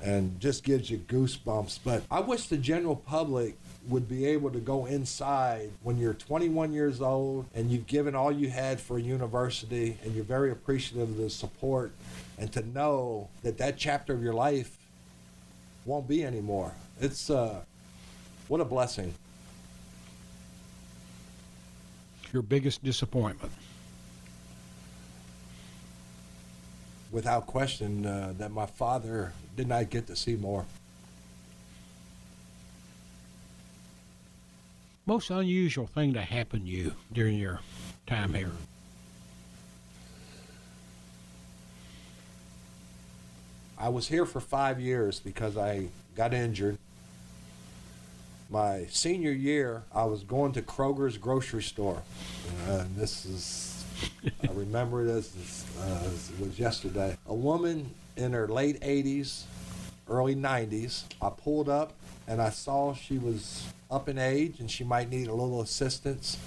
and 0.03 0.39
just 0.41 0.65
gives 0.65 0.91
you 0.91 0.99
goosebumps. 0.99 1.79
But 1.85 2.03
I 2.11 2.21
wish 2.21 2.47
the 2.47 2.57
general 2.59 2.97
public 2.97 3.57
would 3.89 4.09
be 4.09 4.27
able 4.27 4.51
to 4.51 4.61
go 4.61 4.87
inside 4.87 5.71
when 5.83 5.97
you're 5.97 6.15
21 6.15 6.73
years 6.73 7.01
old 7.01 7.47
and 7.55 7.71
you've 7.71 7.87
given 7.87 8.15
all 8.15 8.31
you 8.31 8.51
had 8.51 8.79
for 8.79 8.99
a 8.99 9.01
university 9.01 9.99
and 10.05 10.15
you're 10.15 10.25
very 10.25 10.51
appreciative 10.51 11.09
of 11.09 11.17
the 11.17 11.31
support 11.31 11.93
and 12.39 12.53
to 12.53 12.67
know 12.69 13.29
that 13.43 13.57
that 13.59 13.79
chapter 13.79 14.13
of 14.13 14.23
your 14.23 14.35
life 14.35 14.77
won't 15.85 16.07
be 16.07 16.25
anymore. 16.25 16.73
It's 17.01 17.31
uh, 17.31 17.63
what 18.49 18.61
a 18.61 18.65
blessing. 18.65 19.15
Your 22.33 22.43
biggest 22.43 22.85
disappointment. 22.85 23.53
Without 27.11 27.47
question, 27.47 28.05
uh, 28.05 28.35
that 28.37 28.51
my 28.51 28.67
father 28.67 29.33
did 29.57 29.67
not 29.67 29.89
get 29.89 30.07
to 30.09 30.15
see 30.15 30.37
more. 30.37 30.67
Most 35.09 35.31
unusual 35.31 35.87
thing 35.87 36.13
to 36.13 36.21
happen 36.21 36.67
to 36.67 36.67
you 36.67 36.93
during 37.15 37.39
your 37.39 37.61
time 38.07 38.35
here. 38.35 38.51
I 43.79 43.89
was 43.89 44.07
here 44.07 44.27
for 44.27 44.41
five 44.41 44.79
years 44.79 45.19
because 45.19 45.57
I 45.57 45.89
got 46.15 46.35
injured. 46.35 46.77
My 48.51 48.85
senior 48.91 49.33
year, 49.33 49.83
I 49.95 50.05
was 50.05 50.25
going 50.25 50.53
to 50.53 50.61
Kroger's 50.61 51.17
grocery 51.17 51.63
store. 51.63 52.03
Uh, 52.69 52.81
and 52.81 52.95
this 52.95 53.25
is, 53.25 53.85
I 54.47 54.53
remember 54.53 55.09
as, 55.09 55.65
uh, 55.81 56.03
as 56.05 56.31
it 56.33 56.39
was 56.39 56.59
yesterday. 56.59 57.17
A 57.27 57.35
woman 57.35 57.95
in 58.19 58.33
her 58.35 58.47
late 58.47 58.79
80s, 58.83 59.45
early 60.07 60.37
90s. 60.37 61.05
I 61.23 61.31
pulled 61.31 61.71
up 61.71 61.95
and 62.29 62.41
I 62.43 62.51
saw 62.51 62.95
she 62.95 63.19
was 63.19 63.65
up 63.91 64.09
in 64.09 64.19
age 64.19 64.61
and 64.61 64.71
she 64.71 64.85
might 64.85 65.09
need 65.09 65.29
a 65.29 65.35
little 65.35 65.63
assistance. 65.63 66.39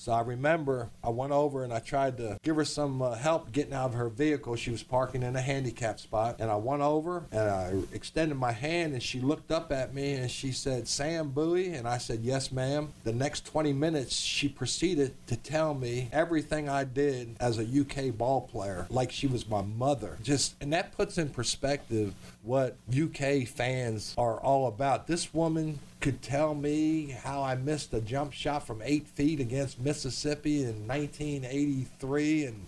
So 0.00 0.12
I 0.12 0.22
remember 0.22 0.88
I 1.04 1.10
went 1.10 1.30
over 1.30 1.62
and 1.62 1.74
I 1.74 1.78
tried 1.78 2.16
to 2.16 2.38
give 2.42 2.56
her 2.56 2.64
some 2.64 3.02
uh, 3.02 3.16
help 3.16 3.52
getting 3.52 3.74
out 3.74 3.90
of 3.90 3.94
her 3.96 4.08
vehicle. 4.08 4.56
She 4.56 4.70
was 4.70 4.82
parking 4.82 5.22
in 5.22 5.36
a 5.36 5.42
handicap 5.42 6.00
spot. 6.00 6.36
And 6.38 6.50
I 6.50 6.56
went 6.56 6.80
over 6.80 7.24
and 7.30 7.50
I 7.50 7.74
extended 7.92 8.38
my 8.38 8.52
hand 8.52 8.94
and 8.94 9.02
she 9.02 9.20
looked 9.20 9.52
up 9.52 9.70
at 9.70 9.92
me 9.92 10.14
and 10.14 10.30
she 10.30 10.52
said, 10.52 10.88
Sam 10.88 11.28
Bowie? 11.28 11.74
And 11.74 11.86
I 11.86 11.98
said, 11.98 12.20
Yes, 12.20 12.50
ma'am. 12.50 12.94
The 13.04 13.12
next 13.12 13.44
20 13.44 13.74
minutes, 13.74 14.16
she 14.16 14.48
proceeded 14.48 15.12
to 15.26 15.36
tell 15.36 15.74
me 15.74 16.08
everything 16.12 16.66
I 16.66 16.84
did 16.84 17.36
as 17.38 17.58
a 17.58 17.62
UK 17.62 18.16
ball 18.16 18.40
player, 18.40 18.86
like 18.88 19.12
she 19.12 19.26
was 19.26 19.50
my 19.50 19.60
mother. 19.60 20.16
Just, 20.22 20.54
and 20.62 20.72
that 20.72 20.96
puts 20.96 21.18
in 21.18 21.28
perspective 21.28 22.14
what 22.42 22.76
UK 22.90 23.46
fans 23.46 24.14
are 24.16 24.40
all 24.40 24.66
about. 24.66 25.06
This 25.06 25.32
woman 25.34 25.78
could 26.00 26.22
tell 26.22 26.54
me 26.54 27.10
how 27.22 27.42
I 27.42 27.54
missed 27.54 27.92
a 27.92 28.00
jump 28.00 28.32
shot 28.32 28.66
from 28.66 28.80
eight 28.82 29.06
feet 29.06 29.40
against 29.40 29.78
Mississippi 29.80 30.62
in 30.62 30.86
1983, 30.86 32.44
and 32.46 32.66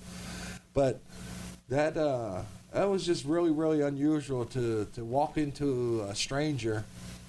but 0.74 1.00
that 1.68 1.96
uh, 1.96 2.42
that 2.72 2.84
was 2.84 3.06
just 3.06 3.24
really 3.24 3.50
really 3.50 3.80
unusual 3.80 4.44
to 4.46 4.86
to 4.94 5.04
walk 5.04 5.38
into 5.38 6.02
a 6.02 6.14
stranger 6.14 6.84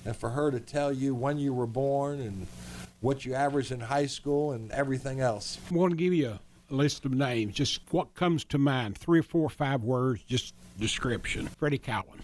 and 0.05 0.15
for 0.15 0.29
her 0.31 0.51
to 0.51 0.59
tell 0.59 0.91
you 0.91 1.15
when 1.15 1.37
you 1.37 1.53
were 1.53 1.67
born 1.67 2.19
and 2.19 2.47
what 3.01 3.25
you 3.25 3.33
averaged 3.33 3.71
in 3.71 3.79
high 3.79 4.05
school 4.05 4.51
and 4.51 4.71
everything 4.71 5.19
else. 5.19 5.57
I 5.69 5.75
want 5.75 5.91
to 5.91 5.97
give 5.97 6.13
you 6.13 6.39
a 6.69 6.73
list 6.73 7.05
of 7.05 7.13
names. 7.13 7.53
Just 7.53 7.81
what 7.91 8.13
comes 8.15 8.43
to 8.45 8.57
mind. 8.57 8.97
Three 8.97 9.19
or 9.19 9.23
four 9.23 9.43
or 9.43 9.49
five 9.49 9.83
words, 9.83 10.23
just 10.23 10.53
description. 10.79 11.47
Freddie 11.47 11.77
Cowan, 11.77 12.23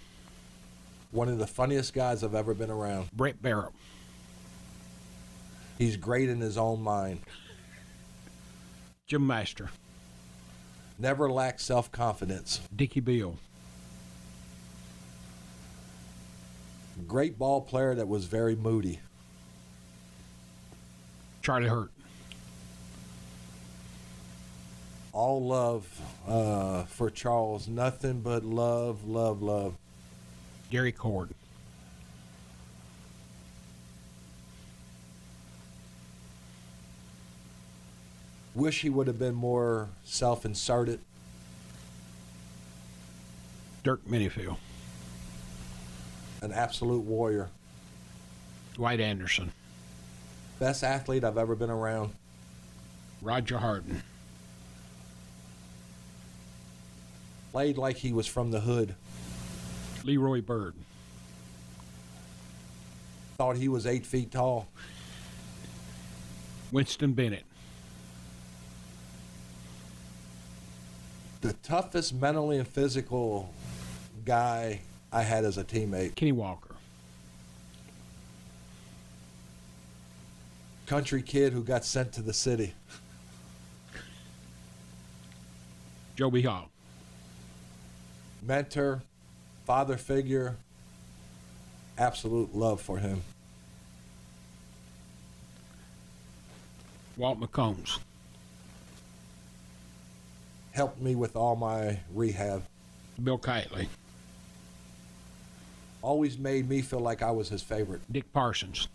One 1.12 1.28
of 1.28 1.40
the 1.40 1.48
funniest 1.48 1.94
guys 1.94 2.24
I've 2.24 2.36
ever 2.36 2.54
been 2.54 2.70
around. 2.70 3.10
Bret 3.12 3.42
Bearup, 3.42 3.72
He's 5.78 5.98
great 5.98 6.30
in 6.30 6.40
his 6.42 6.58
own 6.58 6.82
mind. 6.82 7.22
Jim 9.08 9.26
Master, 9.26 9.72
Never 11.00 11.32
lacked 11.32 11.62
self 11.62 11.92
confidence. 11.92 12.62
Dicky 12.76 13.00
Beal, 13.00 13.38
Great 17.08 17.40
ball 17.40 17.62
player 17.62 17.96
that 17.96 18.08
was 18.08 18.26
very 18.26 18.56
moody. 18.56 19.00
Charlie 21.42 21.70
Hurt, 21.70 21.90
all 25.14 25.42
love 25.42 26.02
uh, 26.28 26.84
for 26.84 27.10
Charles. 27.10 27.68
Nothing 27.68 28.20
but 28.20 28.44
love, 28.44 29.08
love, 29.08 29.42
love. 29.42 29.76
Gary 30.70 30.92
Cord, 30.92 31.30
wish 38.54 38.82
he 38.82 38.90
would 38.90 39.08
have 39.08 39.18
been 39.18 39.34
more 39.34 39.90
self 40.04 40.46
inserted. 40.46 41.00
Dirk 43.84 44.06
Minniefield, 44.06 44.58
An 46.42 46.52
absolute 46.52 47.04
warrior. 47.04 47.50
Dwight 48.74 49.00
Anderson, 49.00 49.52
Best 50.60 50.84
athlete 50.84 51.24
I've 51.24 51.38
ever 51.38 51.56
been 51.56 51.70
around. 51.70 52.14
Roger 53.22 53.58
Harden, 53.58 54.04
Played 57.52 57.78
like 57.78 57.98
he 57.98 58.14
was 58.14 58.28
from 58.28 58.52
the 58.52 58.62
hood. 58.62 58.96
LeRoy 60.04 60.46
Byrd, 60.46 60.74
Thought 63.38 63.58
he 63.58 63.70
was 63.70 63.88
eight 63.88 64.06
feet 64.06 64.32
tall. 64.32 64.68
Winston 66.72 67.14
Bennett, 67.14 67.46
The 71.42 71.54
toughest 71.64 72.14
mentally 72.14 72.58
and 72.58 72.68
physical 72.68 73.54
guy 74.26 74.82
I 75.12 75.24
had 75.24 75.46
as 75.46 75.58
a 75.58 75.64
teammate. 75.64 76.16
Kenny 76.16 76.34
Walker, 76.34 76.76
Country 80.86 81.22
kid 81.22 81.54
who 81.54 81.64
got 81.64 81.86
sent 81.86 82.12
to 82.14 82.22
the 82.22 82.34
city. 82.34 82.74
Joe 86.16 86.30
B. 86.30 86.42
Hall, 86.42 86.70
Mentor, 88.46 89.02
father 89.70 89.98
figure. 89.98 90.58
Absolute 91.96 92.56
love 92.56 92.82
for 92.82 92.98
him. 92.98 93.22
Walt 97.18 97.40
McCombs, 97.40 98.00
Helped 100.72 101.00
me 101.00 101.14
with 101.14 101.36
all 101.36 101.56
my 101.56 102.00
rehab. 102.16 102.64
Bill 103.24 103.38
Keightley, 103.38 103.88
Always 106.02 106.40
made 106.40 106.68
me 106.68 106.82
feel 106.82 107.02
like 107.02 107.22
I 107.22 107.30
was 107.30 107.50
his 107.50 107.62
favorite. 107.62 108.02
Dick 108.12 108.34
Parsons, 108.34 108.88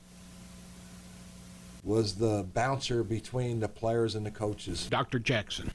Was 1.85 2.17
the 2.17 2.45
bouncer 2.53 3.05
between 3.05 3.61
the 3.61 3.69
players 3.69 4.17
and 4.17 4.27
the 4.27 4.33
coaches. 4.33 4.89
Dr. 4.89 5.21
Jackson, 5.21 5.71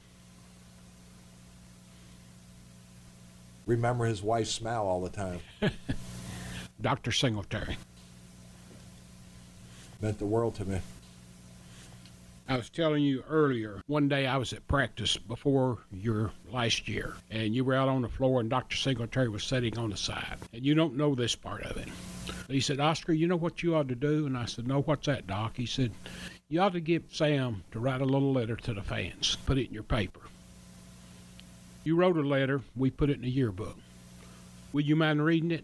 Remember 3.70 4.06
his 4.06 4.24
wife's 4.24 4.50
smile 4.50 4.82
all 4.82 5.00
the 5.00 5.12
time. 5.12 5.40
Dr. 6.82 7.12
Singletary. 7.12 7.78
Meant 10.02 10.18
the 10.18 10.26
world 10.26 10.56
to 10.56 10.66
me. 10.66 10.80
I 12.48 12.58
was 12.58 12.72
telling 12.72 13.04
you 13.04 13.24
earlier, 13.30 13.84
one 13.86 14.10
day 14.10 14.26
I 14.26 14.38
was 14.38 14.54
at 14.54 14.68
practice 14.68 15.18
before 15.18 15.78
your 15.92 16.32
last 16.52 16.88
year, 16.88 17.14
and 17.30 17.54
you 17.54 17.64
were 17.64 17.76
out 17.76 17.90
on 17.90 18.02
the 18.02 18.10
floor, 18.10 18.40
and 18.40 18.50
Dr. 18.50 18.76
Singletary 18.76 19.30
was 19.30 19.44
sitting 19.44 19.78
on 19.78 19.92
the 19.92 19.98
side. 19.98 20.40
And 20.52 20.66
you 20.66 20.74
don't 20.74 20.98
know 20.98 21.14
this 21.14 21.36
part 21.36 21.62
of 21.62 21.78
it. 21.78 21.90
He 22.48 22.62
said, 22.62 22.80
Oscar, 22.80 23.14
you 23.14 23.28
know 23.28 23.36
what 23.36 23.62
you 23.62 23.76
ought 23.76 23.90
to 23.90 23.96
do? 23.96 24.26
And 24.26 24.36
I 24.36 24.46
said, 24.46 24.68
No, 24.68 24.82
what's 24.82 25.06
that, 25.06 25.28
Doc? 25.28 25.58
He 25.58 25.68
said, 25.68 25.92
You 26.48 26.62
ought 26.62 26.74
to 26.74 26.80
get 26.80 27.14
Sam 27.14 27.64
to 27.72 27.80
write 27.80 28.02
a 28.02 28.06
little 28.06 28.34
letter 28.34 28.56
to 28.56 28.74
the 28.74 28.82
fans, 28.82 29.38
put 29.46 29.60
it 29.60 29.68
in 29.68 29.74
your 29.76 29.84
paper. 29.84 30.22
You 31.84 31.96
wrote 31.96 32.18
a 32.18 32.22
letter, 32.22 32.62
we 32.76 32.90
put 32.90 33.10
it 33.10 33.18
in 33.18 33.22
the 33.22 33.30
yearbook. 33.30 33.78
Would 34.74 34.88
you 34.88 34.96
mind 34.96 35.24
reading 35.24 35.52
it? 35.52 35.64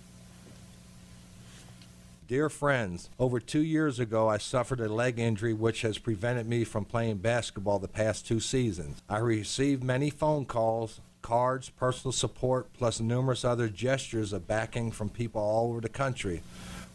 Dear 2.28 2.50
friends, 2.50 3.10
over 3.20 3.40
two 3.40 3.62
years 3.62 4.00
ago, 4.00 4.28
I 4.28 4.40
suffered 4.40 4.80
a 4.80 4.90
leg 4.90 5.20
injury 5.20 5.54
which 5.54 5.82
has 5.82 6.00
prevented 6.00 6.48
me 6.48 6.64
from 6.64 6.84
playing 6.84 7.18
basketball 7.18 7.78
the 7.78 7.88
past 7.88 8.26
two 8.26 8.40
seasons. 8.40 9.04
I 9.08 9.20
received 9.20 9.84
many 9.84 10.10
phone 10.10 10.46
calls, 10.46 11.02
cards, 11.22 11.70
personal 11.70 12.14
support, 12.14 12.74
plus 12.74 13.00
numerous 13.00 13.46
other 13.46 13.70
gestures 13.70 14.34
of 14.34 14.48
backing 14.48 14.92
from 14.92 15.10
people 15.10 15.42
all 15.42 15.70
over 15.70 15.82
the 15.82 15.90
country. 15.90 16.42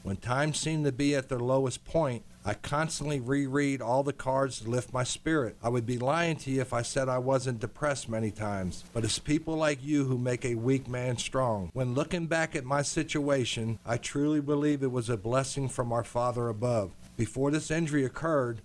When 0.02 0.16
times 0.16 0.59
seemed 0.59 0.85
to 0.87 0.92
be 0.92 1.14
at 1.14 1.28
their 1.28 1.38
lowest 1.38 1.85
point, 1.85 2.24
I 2.42 2.55
constantly 2.55 3.20
reread 3.20 3.83
all 3.83 4.03
the 4.03 4.14
cards 4.14 4.61
to 4.61 4.70
lift 4.70 4.94
my 4.94 5.05
spirit. 5.05 5.57
I 5.62 5.68
would 5.68 5.85
be 5.85 5.98
lying 5.98 6.37
to 6.37 6.50
you 6.50 6.62
if 6.62 6.72
I 6.72 6.81
said 6.81 7.09
I 7.09 7.18
wasn't 7.18 7.61
depressed 7.61 8.09
many 8.09 8.31
times, 8.31 8.83
but 8.94 9.05
it's 9.05 9.18
people 9.18 9.57
like 9.57 9.85
you 9.85 10.05
who 10.05 10.16
make 10.16 10.44
a 10.44 10.55
weak 10.55 10.88
man 10.88 11.18
strong. 11.18 11.70
When 11.74 11.94
looking 11.94 12.26
back 12.26 12.57
at 12.57 12.64
my 12.64 12.81
situation, 12.81 13.79
I 13.85 13.98
truly 13.98 14.40
believe 14.40 14.83
it 14.83 14.90
was 14.90 15.11
a 15.11 15.18
blessing 15.18 15.68
from 15.68 15.92
our 15.92 16.05
Father 16.05 16.48
above. 16.48 16.92
Before 17.18 17.50
this 17.50 17.70
injury 17.70 18.07
occurred, 18.07 18.62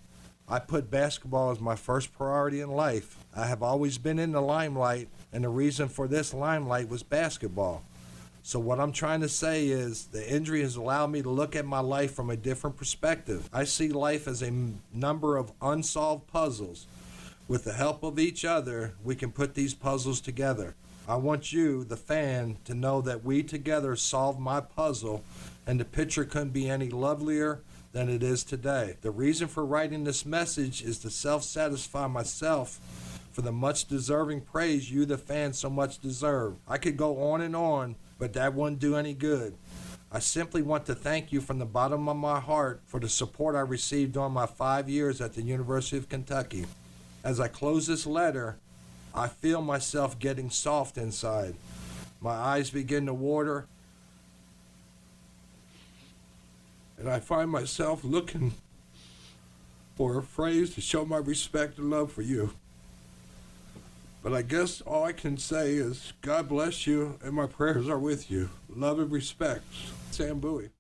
I 0.48 0.60
put 0.60 0.90
basketball 0.90 1.52
as 1.52 1.60
my 1.60 1.76
first 1.76 2.14
priority 2.14 2.62
in 2.62 2.70
life. 2.70 3.18
I 3.36 3.48
have 3.48 3.62
always 3.62 3.98
been 3.98 4.20
in 4.20 4.32
the 4.32 4.42
limelight, 4.42 5.10
and 5.34 5.44
the 5.44 5.50
reason 5.50 5.90
for 5.90 6.08
this 6.08 6.34
limelight 6.34 6.88
was 6.88 7.04
basketball. 7.04 7.84
So, 8.48 8.60
what 8.60 8.80
I'm 8.80 8.92
trying 8.92 9.22
to 9.22 9.28
say 9.28 9.70
is 9.70 10.06
the 10.06 10.32
injury 10.32 10.62
has 10.62 10.76
allowed 10.76 11.08
me 11.08 11.24
to 11.24 11.30
look 11.32 11.56
at 11.56 11.66
my 11.66 11.80
life 11.80 12.14
from 12.14 12.30
a 12.30 12.38
different 12.38 12.78
perspective. 12.78 13.50
I 13.52 13.64
see 13.64 13.88
life 13.88 14.28
as 14.28 14.44
a 14.44 14.72
number 14.94 15.36
of 15.36 15.52
unsolved 15.64 16.28
puzzles. 16.28 16.86
With 17.48 17.64
the 17.64 17.74
help 17.74 18.04
of 18.04 18.20
each 18.20 18.46
other, 18.46 18.94
we 19.04 19.16
can 19.16 19.32
put 19.32 19.56
these 19.56 19.74
puzzles 19.74 20.22
together. 20.22 20.76
I 21.08 21.16
want 21.16 21.54
you, 21.54 21.86
the 21.86 21.98
fan, 21.98 22.58
to 22.66 22.76
know 22.76 23.02
that 23.02 23.26
we 23.26 23.42
together 23.42 23.96
solved 23.96 24.40
my 24.40 24.60
puzzle, 24.60 25.24
and 25.66 25.80
the 25.80 25.84
picture 25.84 26.24
couldn't 26.24 26.54
be 26.54 26.70
any 26.70 26.92
lovelier 26.92 27.62
than 27.94 28.10
it 28.10 28.22
is 28.22 28.44
today. 28.44 28.98
The 29.02 29.10
reason 29.10 29.48
for 29.48 29.66
writing 29.66 30.04
this 30.04 30.24
message 30.24 30.84
is 30.84 31.00
to 31.00 31.10
self 31.10 31.44
satisfy 31.44 32.06
myself 32.06 32.80
for 33.32 33.42
the 33.42 33.52
much 33.52 33.86
deserving 33.86 34.42
praise 34.42 34.92
you, 34.92 35.08
the 35.08 35.18
fans, 35.18 35.58
so 35.58 35.72
much 35.72 35.98
deserve. 35.98 36.58
I 36.68 36.78
could 36.78 36.96
go 36.96 37.32
on 37.32 37.42
and 37.42 37.56
on, 37.56 37.96
but 38.18 38.34
that 38.34 38.54
wouldn't 38.54 38.80
do 38.80 38.96
any 38.96 39.14
good. 39.14 39.56
I 40.12 40.20
simply 40.20 40.62
want 40.62 40.86
to 40.86 40.96
thank 40.96 41.34
you 41.34 41.42
from 41.42 41.60
the 41.60 41.66
bottom 41.66 42.08
of 42.08 42.16
my 42.16 42.40
heart 42.40 42.82
for 42.86 43.00
the 43.00 43.10
support 43.10 43.56
I 43.56 43.62
received 43.62 44.14
during 44.14 44.32
my 44.32 44.46
five 44.46 44.88
years 44.88 45.20
at 45.20 45.34
the 45.34 45.42
University 45.42 45.98
of 45.98 46.08
Kentucky. 46.08 46.66
As 47.24 47.40
I 47.40 47.48
close 47.48 47.88
this 47.88 48.06
letter, 48.06 48.58
I 49.14 49.28
feel 49.28 49.62
myself 49.62 50.18
getting 50.20 50.50
soft 50.50 50.98
inside. 50.98 51.56
My 52.22 52.34
eyes 52.34 52.70
begin 52.70 53.06
to 53.08 53.14
water, 53.14 53.68
and 56.98 57.10
I 57.10 57.20
find 57.20 57.50
myself 57.50 58.04
looking 58.04 58.54
for 59.96 60.18
a 60.18 60.24
phrase 60.24 60.76
to 60.76 60.82
show 60.82 61.06
my 61.06 61.18
respect 61.18 61.78
and 61.78 61.90
love 61.90 62.12
for 62.12 62.22
you. 62.22 62.54
But 64.26 64.34
I 64.34 64.42
guess 64.42 64.82
all 64.82 65.04
I 65.04 65.12
can 65.12 65.38
say 65.38 65.76
is 65.76 66.14
God 66.24 66.50
bless 66.50 66.88
you, 66.88 67.20
and 67.24 67.36
my 67.36 67.46
prayers 67.46 67.88
are 67.88 68.00
with 68.00 68.32
you. 68.32 68.50
Love 68.68 68.98
and 68.98 69.12
respect, 69.12 69.66
Sam 70.10 70.40
Bowie. 70.40 70.72